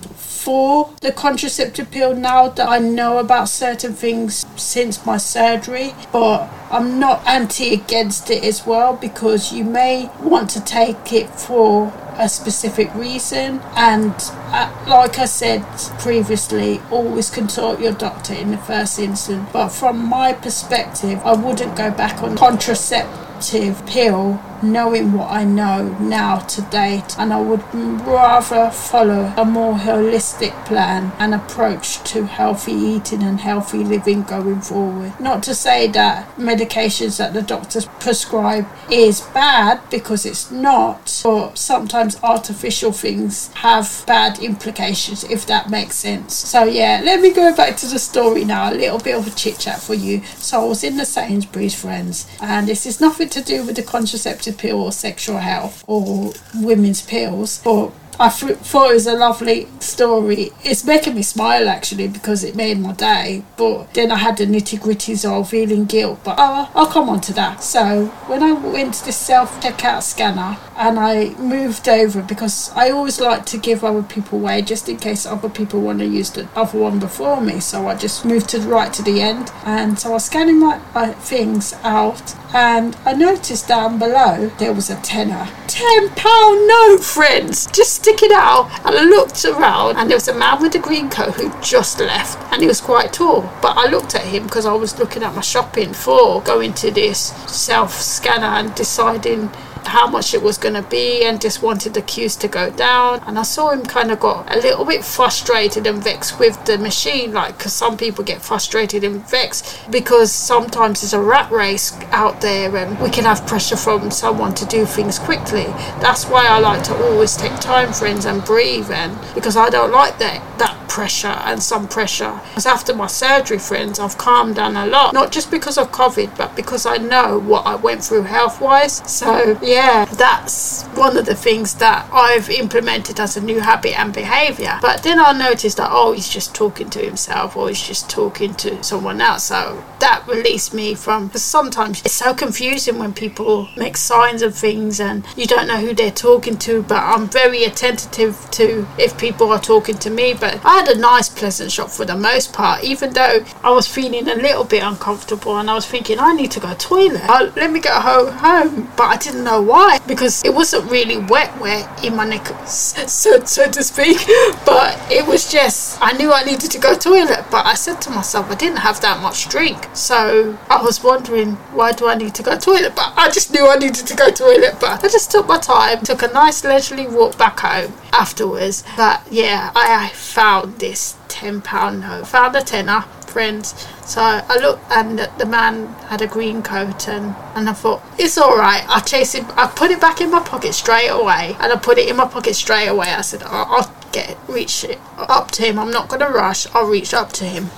for 0.44 0.94
the 1.00 1.12
contraceptive 1.12 1.90
pill 1.90 2.14
now 2.14 2.50
that 2.50 2.68
I 2.68 2.78
know 2.78 3.18
about 3.18 3.48
certain 3.48 3.94
things 3.94 4.46
since 4.58 5.06
my 5.06 5.16
surgery, 5.16 5.94
but 6.12 6.50
I'm 6.70 7.00
not 7.00 7.26
anti 7.26 7.74
against 7.74 8.30
it 8.30 8.44
as 8.44 8.68
well 8.68 8.94
because 8.94 9.54
you 9.54 9.64
may 9.64 10.10
want 10.20 10.50
to 10.52 10.62
take 10.62 11.14
it 11.14 11.30
for 11.30 11.94
a 12.18 12.28
specific 12.28 12.94
reason 12.94 13.60
and 13.76 14.14
uh, 14.52 14.86
like 14.88 15.18
I 15.18 15.26
said 15.26 15.64
previously 16.00 16.80
always 16.92 17.30
consult 17.30 17.80
your 17.80 17.94
doctor 17.94 18.34
in 18.34 18.52
the 18.52 18.58
first 18.58 19.00
instance. 19.00 19.50
But 19.54 19.70
from 19.70 20.10
my 20.10 20.34
perspective 20.34 21.22
I 21.24 21.34
wouldn't 21.34 21.78
go 21.78 21.90
back 21.90 22.22
on 22.22 22.36
contraceptive 22.36 23.86
pill 23.88 24.42
knowing 24.63 25.13
what 25.13 25.29
I 25.29 25.43
know 25.43 25.89
now 26.00 26.39
to 26.39 26.62
date, 26.63 27.15
and 27.17 27.34
I 27.34 27.41
would 27.41 27.63
rather 27.74 28.72
follow 28.72 29.34
a 29.38 29.46
more 29.46 29.74
holistic 29.75 30.53
plan 30.65 31.12
and 31.20 31.36
approach 31.36 32.03
to 32.12 32.25
healthy 32.25 32.72
eating 32.74 33.24
and 33.24 33.39
healthy 33.39 33.84
living 33.84 34.24
going 34.24 34.62
forward. 34.62 35.20
Not 35.20 35.43
to 35.43 35.55
say 35.55 35.88
that 35.88 36.36
medications 36.38 37.17
that 37.17 37.34
the 37.34 37.41
doctors 37.41 37.86
prescribe 38.00 38.65
is 38.89 39.22
bad 39.22 39.82
because 39.89 40.25
it's 40.25 40.50
not, 40.51 41.22
but 41.24 41.58
sometimes 41.58 42.20
artificial 42.24 42.91
things 42.91 43.51
have 43.53 44.03
bad 44.08 44.39
implications 44.39 45.24
if 45.25 45.46
that 45.48 45.70
makes 45.70 45.96
sense. 45.96 46.34
So, 46.34 46.63
yeah, 46.63 47.01
let 47.03 47.22
me 47.22 47.34
go 47.34 47.55
back 47.55 47.77
to 47.77 47.88
the 47.88 48.00
story 48.00 48.46
now, 48.46 48.72
a 48.72 48.74
little 48.74 49.00
bit 49.00 49.15
of 49.15 49.27
a 49.27 49.32
chit 49.32 49.60
chat 49.60 49.79
for 49.79 49.93
you. 49.93 50.24
So, 50.38 50.62
I 50.62 50.65
was 50.65 50.84
in 50.84 50.98
the 50.98 51.05
Sainsbury's, 51.05 51.75
friends, 51.79 52.27
and 52.41 52.67
this 52.67 52.86
is 52.86 53.01
nothing 53.01 53.29
to 53.29 53.41
do 53.41 53.65
with 53.65 53.75
the 53.75 53.84
contraceptive 53.84 54.53
pill 54.54 54.82
or 54.82 54.92
sexual 54.92 55.38
health 55.38 55.84
or 55.88 56.34
women's 56.56 57.02
pills, 57.02 57.62
but 57.64 57.92
I 58.20 58.29
thought 58.29 58.91
it 58.91 58.93
was 58.93 59.08
a 59.08 59.13
lovely 59.13 59.67
story. 59.79 60.51
It's 60.63 60.86
making 60.86 61.15
me 61.15 61.24
smile 61.24 61.67
actually 61.67 62.08
because 62.08 62.43
it 62.43 62.55
made 62.55 62.79
my 62.79 62.93
day. 62.93 63.43
But 63.58 63.93
then 63.93 64.12
I 64.12 64.17
had 64.17 64.38
the 64.38 64.46
nitty 64.46 64.79
gritties 64.79 65.25
of 65.29 65.50
feeling 65.50 65.86
guilt. 65.86 66.20
But 66.24 66.36
oh, 66.38 66.72
I'll 66.75 66.88
come 66.88 67.10
on 67.10 67.22
to 67.22 67.34
that. 67.34 67.63
So 67.63 68.08
when 68.27 68.43
I 68.43 68.53
went 68.53 68.96
to 68.96 69.05
the 69.05 69.12
self 69.12 69.60
checkout 69.62 70.03
scanner 70.03 70.58
and 70.77 71.00
I 71.00 71.29
moved 71.36 71.89
over 71.89 72.22
because 72.22 72.72
I 72.75 72.91
always 72.91 73.20
like 73.20 73.46
to 73.48 73.58
give 73.58 73.84
other 73.84 74.03
people 74.03 74.39
way 74.39 74.62
just 74.62 74.88
in 74.89 74.98
case 74.98 75.25
other 75.25 75.50
people 75.50 75.82
want 75.82 76.00
to 76.00 76.05
use 76.05 76.29
the 76.29 76.48
other 76.55 76.77
one 76.79 77.00
before 77.00 77.41
me. 77.41 77.60
So 77.60 77.88
I 77.88 77.96
just 77.96 78.25
moved 78.25 78.50
to 78.50 78.60
the 78.60 78.70
right 78.70 78.93
to 78.93 79.01
the 79.01 79.22
end. 79.22 79.51
And 79.65 79.98
so 79.98 80.12
I 80.12 80.13
was 80.13 80.25
scanning 80.25 80.60
my, 80.60 80.79
things 81.13 81.74
out 81.84 82.36
and 82.53 82.96
I 83.05 83.13
noticed 83.13 83.67
down 83.67 83.98
below 83.98 84.51
there 84.60 84.74
was 84.74 84.89
a 84.89 85.01
tenner. 85.01 85.48
Ten 85.67 86.10
pound 86.10 86.67
note, 86.67 87.03
friends! 87.03 87.65
Just 87.67 88.03
stick 88.04 88.22
it 88.22 88.32
out. 88.32 88.70
And 88.86 88.98
I 88.98 89.04
looked 89.04 89.46
around 89.46 89.96
and 89.96 90.10
there 90.10 90.18
was 90.18 90.28
a 90.28 90.34
man 90.34 90.62
with 90.62 90.76
a 90.76 90.80
green 90.80 91.10
coat 91.10 91.36
who 91.36 91.50
just 91.62 92.00
left 92.00 92.38
and 92.52 92.62
he 92.62 92.68
was 92.68 92.82
quite 92.82 93.14
tall. 93.14 93.42
But 93.62 93.78
I 93.78 93.88
looked 93.90 94.14
at 94.14 94.26
him 94.26 94.44
because 94.44 94.66
I 94.66 94.74
was 94.74 95.00
looking 95.00 95.24
at 95.24 95.34
my 95.34 95.42
shopping 95.42 95.94
for 95.94 96.42
going 96.42 96.74
to 96.76 96.92
this 96.92 97.20
self 97.50 97.94
scanner 97.94 98.48
and 98.48 98.76
deciding 98.76 99.50
how 99.86 100.08
much 100.08 100.34
it 100.34 100.42
was 100.42 100.58
going 100.58 100.75
to 100.75 100.84
be 100.90 101.24
and 101.24 101.42
just 101.42 101.62
wanted 101.62 101.94
the 101.94 102.02
queues 102.02 102.36
to 102.38 102.48
go 102.48 102.70
down. 102.72 103.22
And 103.25 103.38
I 103.38 103.44
saw 103.44 103.72
him 103.72 103.84
kind 103.84 104.12
of 104.12 104.20
got 104.20 104.54
a 104.54 104.60
little 104.60 104.86
bit 104.86 105.04
frustrated 105.04 105.88
and 105.88 106.04
vexed 106.04 106.40
with 106.40 106.63
the 106.66 106.78
machine, 106.78 107.34
like, 107.34 107.58
because 107.58 107.74
some 107.74 107.98
people 107.98 108.24
get 108.24 108.42
frustrated 108.42 109.04
and 109.04 109.28
vexed 109.28 109.90
because 109.90 110.32
sometimes 110.32 111.02
there's 111.02 111.13
a 111.13 111.22
rat 111.22 111.52
race 111.52 111.94
out 112.12 112.42
there 112.42 112.75
and 112.75 113.00
we 113.00 113.10
can 113.10 113.25
have 113.25 113.46
pressure 113.48 113.78
from 113.78 114.12
someone 114.12 114.54
to 114.56 114.66
do 114.66 114.86
things 114.86 115.20
quickly. 115.20 115.66
That's 116.00 116.25
why 116.25 116.48
I 116.48 116.60
like 116.60 116.84
to 116.84 116.96
always 117.06 117.36
take 117.36 117.60
time, 117.60 117.94
friends, 117.94 118.25
and 118.25 118.44
breathe, 118.44 118.90
and 118.92 119.18
because 119.34 119.58
I 119.58 119.70
don't 119.70 119.92
like 119.92 120.18
that, 120.20 120.60
that 120.60 120.83
pressure 120.94 121.40
and 121.50 121.62
some 121.62 121.88
pressure. 121.88 122.40
Because 122.50 122.68
after 122.68 122.94
my 122.94 123.08
surgery, 123.08 123.58
friends, 123.58 123.98
I've 124.00 124.18
calmed 124.20 124.58
down 124.58 124.78
a 124.78 124.86
lot, 124.86 125.14
not 125.14 125.32
just 125.32 125.50
because 125.50 125.80
of 125.80 125.92
COVID, 125.92 126.38
but 126.38 126.56
because 126.56 126.86
I 126.86 126.98
know 126.98 127.40
what 127.40 127.66
I 127.66 127.76
went 127.76 128.04
through 128.04 128.24
health 128.24 128.62
wise. 128.62 129.02
So, 129.10 129.58
yeah 129.62 130.06
that's 130.14 130.84
one 130.96 131.18
of 131.18 131.26
the 131.26 131.36
things 131.36 131.76
that 131.76 132.08
I've 132.12 132.50
implemented 132.50 133.20
as 133.20 133.36
a 133.38 133.42
new 133.42 133.60
habit 133.60 134.00
and 134.00 134.14
behavior. 134.14 134.80
But 134.82 135.04
then 135.04 135.20
I 135.20 135.32
noticed 135.32 135.78
that, 135.78 135.90
oh, 135.92 136.14
he's 136.14 136.30
just 136.30 136.54
talking 136.54 136.90
to 136.92 137.00
himself 137.00 137.58
or 137.58 137.70
he's 137.70 137.86
just 137.86 138.10
talking 138.10 138.54
to 138.56 138.84
someone 138.84 139.22
else. 139.22 139.44
So 139.44 139.84
that 140.00 140.24
released 140.28 140.74
me 140.74 140.96
from, 140.96 141.28
because 141.28 141.44
sometimes 141.44 142.02
it's 142.02 142.14
so 142.14 142.34
confusing 142.34 143.00
when 143.00 143.14
people 143.14 143.70
make 143.76 143.98
signs 143.98 144.42
of 144.42 144.56
things 144.56 145.00
and 145.00 145.26
you 145.36 145.46
don't 145.46 145.68
know 145.68 145.78
who 145.78 145.94
they're 145.94 146.12
talking 146.12 146.58
to. 146.60 146.84
But 146.84 147.02
I'm 147.04 147.28
very 147.28 147.64
attentive 147.64 148.50
to 148.52 148.88
if 148.98 149.18
people 149.18 149.52
are 149.52 149.62
talking 149.62 149.98
to 150.00 150.10
me. 150.10 150.34
But 150.34 150.62
I 150.64 150.83
had 150.86 150.98
a 150.98 151.00
nice, 151.00 151.30
pleasant 151.30 151.72
shop 151.72 151.90
for 151.90 152.06
the 152.06 152.16
most 152.16 152.52
part, 152.52 152.84
even 152.84 153.13
though 153.13 153.46
I 153.63 153.72
was 153.72 153.88
feeling 153.88 154.28
a 154.28 154.36
little 154.36 154.66
bit 154.66 154.84
uncomfortable 154.84 155.58
and 155.58 155.70
I 155.70 155.75
was 155.75 155.86
thinking, 155.86 156.20
I 156.20 156.34
need 156.34 156.52
to 156.52 156.60
go 156.60 156.70
to 156.70 156.75
toilet. 156.75 157.24
Let 157.56 157.72
me 157.72 157.80
go 157.80 157.91
home. 157.91 158.34
Home, 158.34 158.91
But 158.98 159.04
I 159.06 159.17
didn't 159.17 159.43
know 159.43 159.62
why 159.62 160.00
because 160.08 160.43
it 160.43 160.54
wasn't 160.54 160.89
really 160.91 161.17
wet 161.17 161.60
wet 161.60 162.04
in 162.04 162.15
my 162.15 162.26
knickers 162.26 162.69
so, 163.12 163.43
so 163.46 163.69
to 163.69 163.84
speak 163.84 164.17
but 164.65 165.00
it 165.12 165.26
was 165.26 165.52
just 165.52 166.02
I 166.02 166.13
knew 166.13 166.32
I 166.32 166.43
needed 166.43 166.72
to 166.72 166.80
go 166.80 166.93
to 166.93 167.00
toilet 167.00 167.46
but 167.50 167.65
I 167.65 167.74
said 167.76 168.02
to 168.04 168.10
myself 168.10 168.50
I 168.50 168.56
didn't 168.56 168.80
have 168.80 169.02
that 169.02 169.22
much 169.22 169.50
drink 169.50 169.88
so 169.93 170.58
I 170.69 170.82
was 170.82 171.04
wondering 171.04 171.54
why 171.78 171.91
do 171.93 172.08
I 172.08 172.15
need 172.15 172.36
to 172.36 172.43
go 172.43 172.52
to 172.56 172.60
toilet 172.60 172.93
but 172.96 173.13
I 173.15 173.30
just 173.30 173.52
knew 173.52 173.67
I 173.67 173.76
needed 173.76 174.06
to 174.08 174.15
go 174.15 174.30
to 174.30 174.36
toilet 174.36 174.78
but 174.80 175.04
I 175.04 175.08
just 175.08 175.32
took 175.32 175.48
my 175.48 175.60
time 175.60 176.04
took 176.04 176.22
a 176.24 176.28
nice 176.28 176.63
leisurely 176.63 177.08
walk 177.08 177.38
back 177.38 177.60
home 177.60 177.93
afterwards 178.12 178.84
but 178.98 179.22
yeah 179.32 179.72
I, 179.76 180.06
I 180.06 180.10
found 180.10 180.73
this 180.80 181.16
10 181.28 181.62
pound 181.62 182.02
note 182.02 182.28
found 182.28 182.56
a 182.56 182.62
tenner 182.62 183.02
friends. 183.28 183.88
So 184.06 184.22
I 184.22 184.58
looked, 184.60 184.84
and 184.92 185.20
the 185.38 185.46
man 185.46 185.88
had 186.08 186.22
a 186.22 186.28
green 186.28 186.62
coat, 186.62 187.08
and, 187.08 187.36
and 187.56 187.68
I 187.68 187.74
thought 187.74 188.02
it's 188.18 188.38
all 188.38 188.56
right. 188.58 188.86
I 188.88 189.00
chase 189.00 189.34
him. 189.34 189.46
I 189.58 189.68
put 189.68 189.92
it 189.92 190.00
back 190.00 190.22
in 190.22 190.30
my 190.32 190.40
pocket 190.40 190.74
straight 190.74 191.10
away, 191.10 191.58
and 191.60 191.74
I 191.74 191.76
put 191.78 191.98
it 191.98 192.08
in 192.08 192.16
my 192.16 192.28
pocket 192.28 192.56
straight 192.56 192.88
away. 192.88 193.08
I 193.08 193.22
said, 193.22 193.44
I'll, 193.44 193.66
I'll 193.76 194.03
get 194.13 194.38
reach 194.47 194.86
up 195.17 195.52
to 195.52 195.63
him. 195.63 195.78
I'm 195.78 195.91
not 195.91 196.08
gonna 196.08 196.30
rush. 196.30 196.67
I'll 196.73 196.88
reach 196.88 197.13
up 197.13 197.34
to 197.34 197.45
him. 197.45 197.69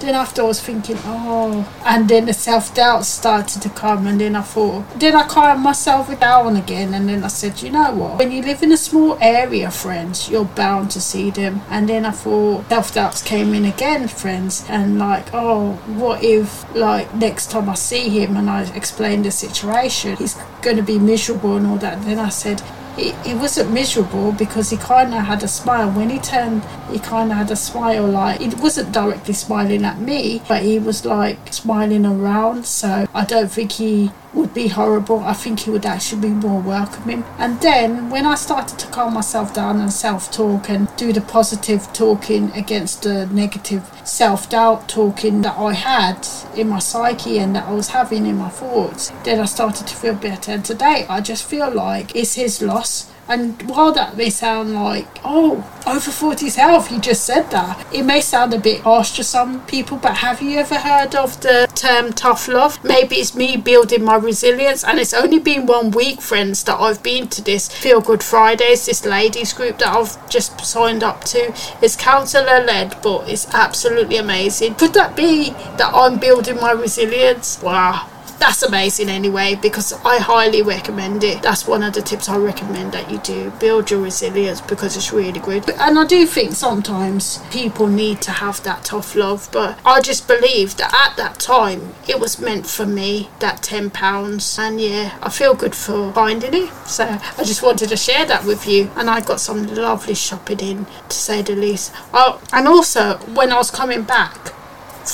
Then 0.00 0.14
after 0.14 0.42
I 0.42 0.44
was 0.46 0.60
thinking, 0.60 0.96
oh, 1.04 1.68
and 1.84 2.08
then 2.08 2.26
the 2.26 2.32
self 2.32 2.74
doubt 2.74 3.04
started 3.04 3.62
to 3.62 3.68
come, 3.70 4.06
and 4.06 4.20
then 4.20 4.36
I 4.36 4.42
thought, 4.42 4.98
then 4.98 5.14
I 5.14 5.26
calmed 5.26 5.62
myself 5.62 6.08
down 6.20 6.56
again, 6.56 6.94
and 6.94 7.08
then 7.08 7.24
I 7.24 7.28
said, 7.28 7.62
you 7.62 7.70
know 7.70 7.92
what? 7.92 8.18
When 8.18 8.30
you 8.30 8.42
live 8.42 8.62
in 8.62 8.72
a 8.72 8.76
small 8.76 9.18
area, 9.20 9.70
friends, 9.70 10.28
you're 10.28 10.44
bound 10.44 10.90
to 10.92 11.00
see 11.00 11.30
them. 11.30 11.62
And 11.68 11.88
then 11.88 12.04
I 12.04 12.12
thought 12.12 12.68
self 12.68 12.94
doubts 12.94 13.22
came 13.22 13.54
in 13.54 13.64
again, 13.64 14.08
friends, 14.08 14.64
and 14.68 14.98
like, 14.98 15.26
oh, 15.32 15.72
what 15.86 16.22
if 16.22 16.64
like 16.74 17.14
next 17.14 17.50
time 17.50 17.68
I 17.68 17.74
see 17.74 18.08
him 18.08 18.36
and 18.36 18.48
I 18.50 18.62
explain 18.74 19.22
the 19.22 19.30
situation, 19.30 20.16
he's 20.16 20.36
to 20.62 20.82
be 20.82 20.98
miserable 20.98 21.56
and 21.56 21.66
all 21.66 21.78
that. 21.78 22.02
Then 22.02 22.18
I 22.18 22.28
said, 22.28 22.62
he, 22.98 23.12
he 23.24 23.34
wasn't 23.34 23.72
miserable 23.72 24.32
because 24.32 24.70
he 24.70 24.76
kind 24.76 25.14
of 25.14 25.20
had 25.24 25.42
a 25.42 25.48
smile. 25.48 25.90
When 25.90 26.10
he 26.10 26.18
turned, 26.18 26.64
he 26.90 26.98
kind 26.98 27.30
of 27.30 27.38
had 27.38 27.50
a 27.50 27.56
smile 27.56 28.06
like 28.06 28.40
he 28.40 28.48
wasn't 28.48 28.92
directly 28.92 29.34
smiling 29.34 29.84
at 29.84 30.00
me, 30.00 30.42
but 30.48 30.62
he 30.62 30.78
was 30.78 31.04
like 31.04 31.52
smiling 31.52 32.04
around. 32.04 32.66
So 32.66 33.06
I 33.14 33.24
don't 33.24 33.50
think 33.50 33.72
he 33.72 34.10
would 34.34 34.52
be 34.54 34.68
horrible. 34.68 35.20
I 35.20 35.32
think 35.32 35.60
he 35.60 35.70
would 35.70 35.86
actually 35.86 36.22
be 36.22 36.28
more 36.28 36.60
welcoming. 36.60 37.24
And 37.38 37.60
then 37.60 38.10
when 38.10 38.26
I 38.26 38.34
started 38.34 38.78
to 38.78 38.86
calm 38.88 39.14
myself 39.14 39.54
down 39.54 39.80
and 39.80 39.92
self 39.92 40.30
talk 40.30 40.68
and 40.68 40.94
do 40.96 41.12
the 41.12 41.20
positive 41.20 41.92
talking 41.92 42.50
against 42.52 43.02
the 43.02 43.26
negative 43.26 43.90
self 44.04 44.48
doubt 44.48 44.88
talking 44.88 45.42
that 45.42 45.58
I 45.58 45.72
had 45.72 46.26
in 46.54 46.68
my 46.68 46.78
psyche 46.78 47.38
and 47.38 47.54
that 47.56 47.68
I 47.68 47.72
was 47.72 47.88
having 47.88 48.26
in 48.26 48.36
my 48.36 48.48
thoughts, 48.48 49.12
then 49.24 49.40
I 49.40 49.44
started 49.46 49.86
to 49.86 49.96
feel 49.96 50.14
better. 50.14 50.52
And 50.52 50.64
today 50.64 51.06
I 51.08 51.20
just 51.20 51.44
feel 51.44 51.70
like 51.70 52.14
it's 52.14 52.34
his 52.34 52.62
loss 52.62 53.10
and 53.28 53.60
while 53.68 53.92
that 53.92 54.16
may 54.16 54.30
sound 54.30 54.74
like, 54.74 55.06
oh, 55.24 55.56
over 55.86 56.10
40's 56.10 56.56
health, 56.56 56.90
you 56.90 56.98
just 57.00 57.24
said 57.24 57.50
that, 57.50 57.86
it 57.92 58.04
may 58.04 58.20
sound 58.20 58.54
a 58.54 58.58
bit 58.58 58.80
harsh 58.80 59.12
to 59.16 59.24
some 59.24 59.64
people, 59.66 59.98
but 59.98 60.18
have 60.18 60.40
you 60.40 60.58
ever 60.58 60.76
heard 60.76 61.14
of 61.14 61.40
the 61.42 61.68
term 61.74 62.12
tough 62.12 62.48
love? 62.48 62.82
Maybe 62.82 63.16
it's 63.16 63.34
me 63.34 63.56
building 63.56 64.04
my 64.04 64.16
resilience, 64.16 64.82
and 64.82 64.98
it's 64.98 65.14
only 65.14 65.38
been 65.38 65.66
one 65.66 65.90
week, 65.90 66.20
friends, 66.20 66.64
that 66.64 66.80
I've 66.80 67.02
been 67.02 67.28
to 67.28 67.42
this 67.42 67.68
Feel 67.68 68.00
Good 68.00 68.22
Fridays, 68.22 68.86
this 68.86 69.04
ladies 69.04 69.52
group 69.52 69.78
that 69.78 69.94
I've 69.94 70.28
just 70.30 70.64
signed 70.64 71.02
up 71.02 71.24
to. 71.24 71.54
It's 71.82 71.96
counsellor 71.96 72.64
led, 72.64 72.96
but 73.02 73.28
it's 73.28 73.52
absolutely 73.54 74.16
amazing. 74.16 74.74
Could 74.76 74.94
that 74.94 75.16
be 75.16 75.50
that 75.76 75.92
I'm 75.94 76.18
building 76.18 76.56
my 76.56 76.72
resilience? 76.72 77.62
Wow 77.62 78.08
that's 78.38 78.62
amazing 78.62 79.08
anyway 79.08 79.54
because 79.54 79.92
I 80.04 80.18
highly 80.18 80.62
recommend 80.62 81.24
it. 81.24 81.42
That's 81.42 81.66
one 81.66 81.82
of 81.82 81.94
the 81.94 82.02
tips 82.02 82.28
I 82.28 82.36
recommend 82.36 82.92
that 82.92 83.10
you 83.10 83.18
do. 83.18 83.50
Build 83.58 83.90
your 83.90 84.00
resilience 84.00 84.60
because 84.60 84.96
it's 84.96 85.12
really 85.12 85.40
good. 85.40 85.68
And 85.70 85.98
I 85.98 86.06
do 86.06 86.26
think 86.26 86.52
sometimes 86.52 87.38
people 87.50 87.86
need 87.86 88.20
to 88.22 88.30
have 88.30 88.62
that 88.64 88.84
tough 88.84 89.14
love, 89.14 89.48
but 89.52 89.78
I 89.84 90.00
just 90.00 90.28
believe 90.28 90.76
that 90.76 90.94
at 90.94 91.16
that 91.16 91.38
time 91.38 91.94
it 92.08 92.20
was 92.20 92.40
meant 92.40 92.66
for 92.66 92.86
me, 92.86 93.30
that 93.40 93.62
£10. 93.62 94.58
And 94.58 94.80
yeah, 94.80 95.18
I 95.22 95.30
feel 95.30 95.54
good 95.54 95.74
for 95.74 96.12
finding 96.12 96.54
it. 96.54 96.72
So 96.86 97.04
I 97.04 97.44
just 97.44 97.62
wanted 97.62 97.88
to 97.90 97.96
share 97.96 98.24
that 98.26 98.44
with 98.44 98.66
you. 98.66 98.90
And 98.96 99.10
I 99.10 99.20
got 99.20 99.40
some 99.40 99.74
lovely 99.74 100.14
shopping 100.14 100.60
in, 100.60 100.86
to 101.08 101.16
say 101.16 101.42
the 101.42 101.54
least. 101.54 101.92
Oh, 102.12 102.40
and 102.52 102.68
also 102.68 103.18
when 103.34 103.52
I 103.52 103.56
was 103.56 103.70
coming 103.70 104.02
back 104.02 104.52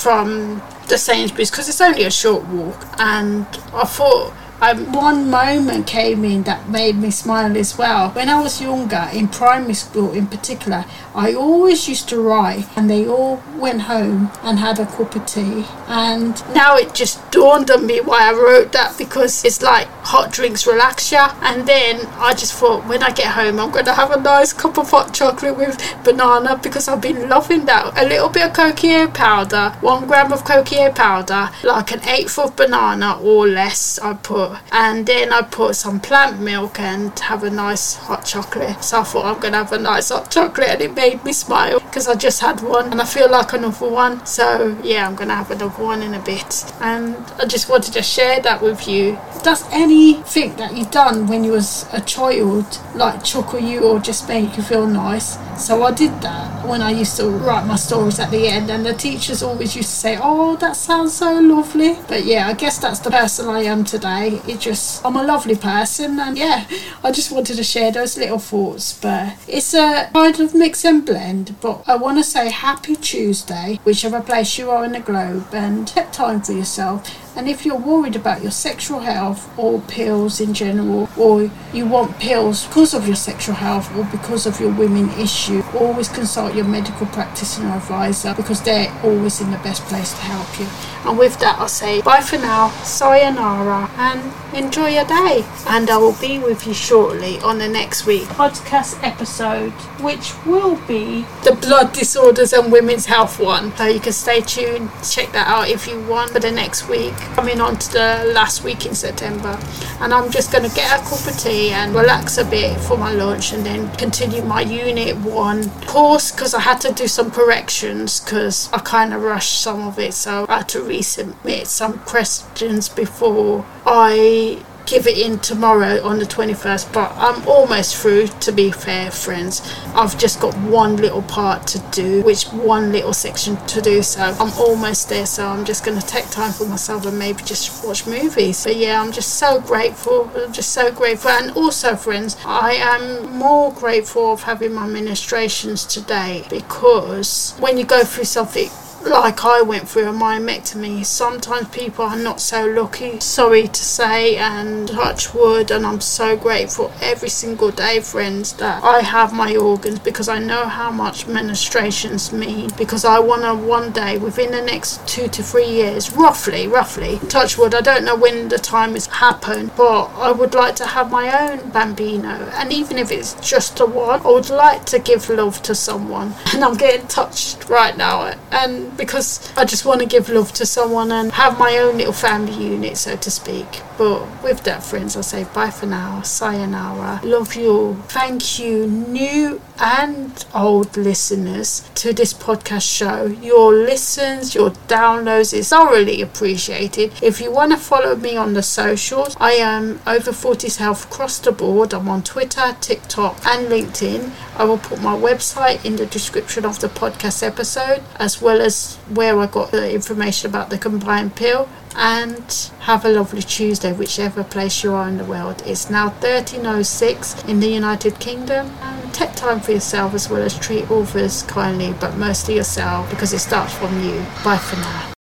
from 0.01 0.61
the 0.87 0.97
Sainsbury's, 0.97 1.49
because 1.49 1.67
it's 1.69 1.81
only 1.81 2.03
a 2.03 2.11
short 2.11 2.43
walk, 2.45 2.85
and 2.99 3.45
I 3.73 3.85
thought 3.85 4.33
um, 4.61 4.91
one 4.93 5.29
moment 5.29 5.85
came 5.87 6.23
in 6.23 6.43
that 6.43 6.69
made 6.69 6.95
me 6.95 7.11
smile 7.11 7.57
as 7.57 7.77
well. 7.77 8.09
When 8.11 8.29
I 8.29 8.41
was 8.41 8.61
younger, 8.61 9.09
in 9.13 9.27
primary 9.27 9.73
school 9.73 10.13
in 10.13 10.27
particular, 10.27 10.85
I 11.13 11.33
always 11.33 11.87
used 11.87 12.09
to 12.09 12.21
write, 12.21 12.65
and 12.75 12.89
they 12.89 13.07
all 13.07 13.41
went 13.57 13.81
home 13.83 14.31
and 14.43 14.59
had 14.59 14.79
a 14.79 14.85
cup 14.85 15.15
of 15.15 15.25
tea. 15.25 15.65
And 15.87 16.41
now 16.53 16.75
it 16.77 16.93
just 16.93 17.19
dawned 17.31 17.69
on 17.69 17.85
me 17.85 17.99
why 18.01 18.29
I 18.29 18.33
wrote 18.33 18.71
that 18.71 18.97
because 18.97 19.43
it's 19.43 19.61
like 19.61 19.87
hot 20.03 20.31
drinks 20.31 20.65
relax 20.65 21.11
you. 21.11 21.17
And 21.41 21.67
then 21.67 22.05
I 22.17 22.33
just 22.33 22.53
thought, 22.53 22.85
when 22.87 23.03
I 23.03 23.11
get 23.11 23.33
home, 23.33 23.59
I'm 23.59 23.71
going 23.71 23.85
to 23.85 23.93
have 23.93 24.11
a 24.11 24.19
nice 24.19 24.53
cup 24.53 24.77
of 24.77 24.89
hot 24.89 25.13
chocolate 25.13 25.57
with 25.57 25.77
banana 26.03 26.57
because 26.61 26.87
I've 26.87 27.01
been 27.01 27.27
loving 27.29 27.65
that. 27.65 27.97
A 27.97 28.05
little 28.05 28.29
bit 28.29 28.47
of 28.47 28.53
cocoa 28.53 29.07
powder, 29.07 29.75
one 29.81 30.07
gram 30.07 30.31
of 30.31 30.43
cocoa 30.43 30.91
powder, 30.91 31.49
like 31.63 31.91
an 31.91 32.07
eighth 32.07 32.39
of 32.39 32.55
banana 32.55 33.19
or 33.21 33.47
less. 33.47 33.99
I 33.99 34.13
put 34.13 34.44
and 34.71 35.05
then 35.05 35.31
I 35.31 35.41
put 35.41 35.75
some 35.75 35.99
plant 35.99 36.39
milk 36.39 36.79
and 36.79 37.17
have 37.19 37.43
a 37.43 37.49
nice 37.49 37.95
hot 37.95 38.25
chocolate. 38.25 38.83
So 38.83 39.01
I 39.01 39.03
thought 39.03 39.25
I'm 39.25 39.41
gonna 39.41 39.57
have 39.57 39.71
a 39.71 39.79
nice 39.79 40.09
hot 40.09 40.31
chocolate, 40.31 40.69
and 40.69 40.81
it 40.81 40.93
made 40.93 41.23
me 41.23 41.33
smile 41.33 41.79
because 41.79 42.07
I 42.07 42.15
just 42.15 42.41
had 42.41 42.61
one 42.61 42.91
and 42.91 43.01
I 43.01 43.05
feel 43.05 43.29
like 43.29 43.53
another 43.53 43.89
one. 43.89 44.25
So 44.25 44.77
yeah, 44.83 45.07
I'm 45.07 45.15
gonna 45.15 45.35
have 45.35 45.51
another 45.51 45.83
one 45.83 46.01
in 46.01 46.13
a 46.13 46.19
bit, 46.19 46.51
and 46.81 47.15
I 47.39 47.45
just 47.45 47.69
wanted 47.69 47.93
to 47.93 48.01
share 48.01 48.39
that 48.41 48.61
with 48.61 48.87
you. 48.87 49.17
Does 49.43 49.63
anything 49.71 50.55
that 50.55 50.75
you've 50.75 50.91
done 50.91 51.27
when 51.27 51.43
you 51.43 51.51
was 51.51 51.85
a 51.93 52.01
child 52.01 52.79
like 52.95 53.23
chuckle 53.23 53.59
you 53.59 53.81
or 53.81 53.99
just 53.99 54.27
make 54.27 54.57
you 54.57 54.63
feel 54.63 54.87
nice? 54.87 55.37
So 55.63 55.83
I 55.83 55.91
did 55.91 56.21
that 56.21 56.65
when 56.67 56.81
I 56.81 56.91
used 56.91 57.15
to 57.17 57.29
write 57.29 57.65
my 57.65 57.75
stories 57.75 58.19
at 58.19 58.31
the 58.31 58.47
end, 58.47 58.69
and 58.69 58.85
the 58.85 58.93
teachers 58.93 59.43
always 59.43 59.75
used 59.75 59.89
to 59.89 59.95
say, 59.95 60.19
"Oh, 60.21 60.55
that 60.57 60.75
sounds 60.75 61.13
so 61.13 61.39
lovely." 61.39 61.97
But 62.07 62.25
yeah, 62.25 62.47
I 62.47 62.53
guess 62.53 62.77
that's 62.77 62.99
the 62.99 63.11
person 63.11 63.47
I 63.47 63.61
am 63.63 63.83
today 63.83 64.34
it 64.47 64.59
just 64.59 65.05
I'm 65.05 65.15
a 65.15 65.23
lovely 65.23 65.55
person 65.55 66.19
and 66.19 66.37
yeah 66.37 66.65
I 67.03 67.11
just 67.11 67.31
wanted 67.31 67.55
to 67.57 67.63
share 67.63 67.91
those 67.91 68.17
little 68.17 68.39
thoughts 68.39 68.99
but 68.99 69.33
it's 69.47 69.73
a 69.73 70.09
kind 70.13 70.39
of 70.39 70.53
mix 70.53 70.85
and 70.85 71.05
blend 71.05 71.55
but 71.61 71.83
I 71.87 71.95
want 71.95 72.17
to 72.17 72.23
say 72.23 72.49
happy 72.49 72.95
Tuesday 72.95 73.79
whichever 73.83 74.21
place 74.21 74.57
you 74.57 74.69
are 74.71 74.85
in 74.85 74.93
the 74.93 74.99
globe 74.99 75.47
and 75.53 75.87
take 75.87 76.11
time 76.11 76.41
for 76.41 76.53
yourself 76.53 77.24
and 77.35 77.49
if 77.49 77.65
you're 77.65 77.75
worried 77.75 78.15
about 78.15 78.41
your 78.41 78.51
sexual 78.51 78.99
health 78.99 79.51
or 79.57 79.81
pills 79.81 80.39
in 80.39 80.53
general, 80.53 81.09
or 81.17 81.51
you 81.73 81.85
want 81.85 82.17
pills 82.17 82.65
because 82.65 82.93
of 82.93 83.07
your 83.07 83.17
sexual 83.17 83.55
health 83.55 83.93
or 83.97 84.05
because 84.05 84.45
of 84.45 84.59
your 84.59 84.71
women 84.71 85.09
issue, 85.19 85.61
always 85.77 86.07
consult 86.07 86.55
your 86.55 86.65
medical 86.65 87.05
practitioner 87.07 87.71
advisor 87.71 88.33
because 88.35 88.61
they're 88.61 88.91
always 89.03 89.41
in 89.41 89.51
the 89.51 89.57
best 89.57 89.81
place 89.83 90.11
to 90.11 90.21
help 90.21 90.59
you. 90.59 90.67
And 91.09 91.19
with 91.19 91.37
that, 91.39 91.59
I'll 91.59 91.67
say 91.67 92.01
bye 92.01 92.21
for 92.21 92.37
now, 92.37 92.69
sayonara, 92.83 93.89
and 93.97 94.33
enjoy 94.55 94.89
your 94.89 95.05
day. 95.05 95.45
And 95.67 95.89
I 95.89 95.97
will 95.97 96.15
be 96.19 96.39
with 96.39 96.65
you 96.65 96.73
shortly 96.73 97.39
on 97.39 97.57
the 97.57 97.67
next 97.67 98.05
week 98.05 98.23
podcast 98.23 99.03
episode, 99.03 99.71
which 100.01 100.33
will 100.45 100.77
be 100.87 101.25
the 101.43 101.57
blood 101.61 101.93
disorders 101.93 102.53
and 102.53 102.71
women's 102.71 103.05
health 103.05 103.39
one. 103.39 103.75
So 103.75 103.85
you 103.85 103.99
can 103.99 104.13
stay 104.13 104.41
tuned, 104.41 104.89
check 105.03 105.31
that 105.33 105.47
out 105.47 105.69
if 105.69 105.87
you 105.87 105.99
want 106.01 106.31
for 106.31 106.39
the 106.39 106.51
next 106.51 106.87
week 106.87 107.13
coming 107.33 107.61
on 107.61 107.77
to 107.77 107.91
the 107.91 108.31
last 108.33 108.63
week 108.63 108.85
in 108.85 108.95
September. 108.95 109.59
And 109.99 110.13
I'm 110.13 110.29
just 110.31 110.51
going 110.51 110.69
to 110.69 110.75
get 110.75 110.99
a 110.99 111.03
cup 111.03 111.25
of 111.27 111.37
tea 111.37 111.71
and 111.71 111.95
relax 111.95 112.37
a 112.37 112.45
bit 112.45 112.79
for 112.81 112.97
my 112.97 113.11
lunch 113.11 113.53
and 113.53 113.65
then 113.65 113.91
continue 113.95 114.43
my 114.43 114.61
unit 114.61 115.17
one 115.17 115.69
course 115.81 116.31
because 116.31 116.53
I 116.53 116.59
had 116.61 116.79
to 116.81 116.91
do 116.91 117.07
some 117.07 117.31
corrections 117.31 118.19
because 118.19 118.69
I 118.73 118.79
kind 118.79 119.13
of 119.13 119.21
rushed 119.21 119.61
some 119.61 119.87
of 119.87 119.99
it. 119.99 120.13
So 120.13 120.45
I 120.49 120.57
had 120.57 120.69
to 120.69 120.79
resubmit 120.79 121.67
some 121.67 121.99
questions 121.99 122.89
before 122.89 123.65
I 123.85 124.63
give 124.85 125.07
it 125.07 125.17
in 125.17 125.39
tomorrow 125.39 126.01
on 126.03 126.19
the 126.19 126.25
21st 126.25 126.93
but 126.93 127.11
I'm 127.15 127.47
almost 127.47 127.97
through 127.97 128.27
to 128.27 128.51
be 128.51 128.71
fair 128.71 129.11
friends. 129.11 129.61
I've 129.93 130.17
just 130.17 130.39
got 130.39 130.55
one 130.57 130.97
little 130.97 131.23
part 131.23 131.67
to 131.67 131.79
do 131.91 132.21
which 132.23 132.45
one 132.45 132.91
little 132.91 133.13
section 133.13 133.57
to 133.67 133.81
do 133.81 134.03
so 134.03 134.21
I'm 134.21 134.53
almost 134.59 135.09
there 135.09 135.25
so 135.25 135.47
I'm 135.47 135.65
just 135.65 135.83
going 135.85 135.99
to 135.99 136.05
take 136.05 136.29
time 136.29 136.51
for 136.51 136.65
myself 136.65 137.05
and 137.05 137.17
maybe 137.17 137.43
just 137.43 137.85
watch 137.85 138.05
movies. 138.05 138.63
But 138.63 138.75
yeah 138.77 139.01
I'm 139.01 139.11
just 139.11 139.35
so 139.35 139.59
grateful 139.61 140.31
I'm 140.35 140.53
just 140.53 140.71
so 140.71 140.91
grateful. 140.91 141.31
And 141.31 141.51
also 141.51 141.95
friends 141.95 142.37
I 142.45 142.73
am 142.73 143.31
more 143.31 143.73
grateful 143.73 144.33
of 144.33 144.43
having 144.43 144.73
my 144.73 144.87
ministrations 144.87 145.85
today 145.85 146.45
because 146.49 147.55
when 147.59 147.77
you 147.77 147.85
go 147.85 148.03
through 148.03 148.25
something 148.25 148.69
like 149.05 149.45
I 149.45 149.61
went 149.61 149.87
through 149.87 150.09
a 150.09 150.13
myomectomy, 150.13 151.05
sometimes 151.05 151.69
people 151.69 152.05
are 152.05 152.17
not 152.17 152.41
so 152.41 152.65
lucky, 152.65 153.19
sorry 153.19 153.67
to 153.67 153.83
say, 153.83 154.37
and 154.37 154.87
touch 154.87 155.33
wood. 155.33 155.71
And 155.71 155.85
I'm 155.85 156.01
so 156.01 156.35
grateful 156.35 156.91
every 157.01 157.29
single 157.29 157.71
day, 157.71 157.99
friends, 157.99 158.53
that 158.53 158.83
I 158.83 159.01
have 159.01 159.33
my 159.33 159.55
organs 159.55 159.99
because 159.99 160.27
I 160.27 160.39
know 160.39 160.65
how 160.65 160.91
much 160.91 161.27
ministrations 161.27 162.31
mean. 162.31 162.71
Because 162.77 163.05
I 163.05 163.19
want 163.19 163.43
to 163.43 163.55
one 163.55 163.91
day, 163.91 164.17
within 164.17 164.51
the 164.51 164.61
next 164.61 165.05
two 165.07 165.27
to 165.27 165.43
three 165.43 165.69
years, 165.69 166.11
roughly, 166.13 166.67
roughly, 166.67 167.19
touch 167.29 167.57
wood, 167.57 167.75
I 167.75 167.81
don't 167.81 168.05
know 168.05 168.15
when 168.15 168.49
the 168.49 168.57
time 168.57 168.93
has 168.93 169.07
happened, 169.07 169.71
but 169.75 170.05
I 170.15 170.31
would 170.31 170.53
like 170.53 170.75
to 170.77 170.85
have 170.85 171.11
my 171.11 171.49
own 171.49 171.69
bambino. 171.69 172.49
And 172.53 172.73
even 172.73 172.97
if 172.97 173.11
it's 173.11 173.33
just 173.47 173.79
a 173.79 173.85
one, 173.85 174.21
I 174.21 174.31
would 174.31 174.49
like 174.49 174.85
to 174.85 174.99
give 174.99 175.29
love 175.29 175.61
to 175.63 175.75
someone. 175.75 176.33
And 176.55 176.63
I'm 176.63 176.77
getting 176.77 177.05
touched 177.07 177.67
right 177.67 177.97
now. 177.97 178.33
And 178.49 178.94
because 178.97 179.51
I 179.57 179.65
just 179.65 179.85
want 179.85 180.01
to 180.01 180.05
give 180.05 180.29
love 180.29 180.51
to 180.53 180.65
someone 180.65 181.11
and 181.11 181.31
have 181.33 181.59
my 181.59 181.77
own 181.77 181.97
little 181.97 182.13
family 182.13 182.53
unit, 182.53 182.97
so 182.97 183.15
to 183.15 183.31
speak. 183.31 183.81
But 183.97 184.43
with 184.43 184.63
that, 184.63 184.83
friends, 184.83 185.15
I'll 185.15 185.23
say 185.23 185.45
bye 185.53 185.71
for 185.71 185.85
now. 185.85 186.21
Sayonara. 186.21 187.21
Love 187.23 187.55
you 187.55 187.71
all. 187.71 187.93
Thank 188.07 188.59
you, 188.59 188.87
new 188.87 189.61
and 189.79 190.45
old 190.53 190.95
listeners, 190.95 191.89
to 191.95 192.13
this 192.13 192.33
podcast 192.33 192.89
show. 192.89 193.25
Your 193.25 193.73
listens, 193.73 194.55
your 194.55 194.71
downloads 194.87 195.53
is 195.53 195.69
thoroughly 195.69 196.21
appreciated. 196.21 197.11
If 197.21 197.41
you 197.41 197.51
want 197.51 197.71
to 197.71 197.77
follow 197.77 198.15
me 198.15 198.37
on 198.37 198.53
the 198.53 198.63
socials, 198.63 199.35
I 199.39 199.53
am 199.53 200.01
over 200.07 200.31
40s 200.31 200.77
health 200.77 201.05
across 201.05 201.39
the 201.39 201.51
board. 201.51 201.93
I'm 201.93 202.07
on 202.07 202.23
Twitter, 202.23 202.75
TikTok, 202.81 203.45
and 203.45 203.67
LinkedIn. 203.67 204.31
I 204.57 204.63
will 204.63 204.77
put 204.77 205.01
my 205.01 205.15
website 205.15 205.83
in 205.83 205.97
the 205.97 206.05
description 206.05 206.65
of 206.65 206.79
the 206.79 206.87
podcast 206.87 207.43
episode, 207.43 208.03
as 208.17 208.41
well 208.41 208.61
as 208.61 208.84
where 209.13 209.39
I 209.39 209.47
got 209.47 209.71
the 209.71 209.93
information 209.93 210.49
about 210.49 210.69
the 210.69 210.77
combined 210.77 211.35
pill 211.35 211.67
and 211.95 212.71
have 212.81 213.05
a 213.05 213.09
lovely 213.09 213.41
Tuesday, 213.41 213.93
whichever 213.93 214.43
place 214.43 214.83
you 214.83 214.93
are 214.93 215.07
in 215.07 215.17
the 215.17 215.25
world. 215.25 215.63
It's 215.65 215.89
now 215.89 216.09
1306 216.09 217.43
in 217.45 217.59
the 217.59 217.67
United 217.67 218.19
Kingdom. 218.19 218.67
And 218.81 219.13
take 219.13 219.33
time 219.35 219.59
for 219.61 219.71
yourself 219.71 220.13
as 220.13 220.29
well 220.29 220.41
as 220.41 220.57
treat 220.59 220.89
others 220.91 221.43
kindly, 221.43 221.93
but 221.99 222.17
mostly 222.17 222.55
yourself 222.55 223.09
because 223.09 223.33
it 223.33 223.39
starts 223.39 223.73
from 223.73 224.03
you. 224.03 224.25
Bye 224.43 224.57
for 224.57 224.75
now. 224.77 225.14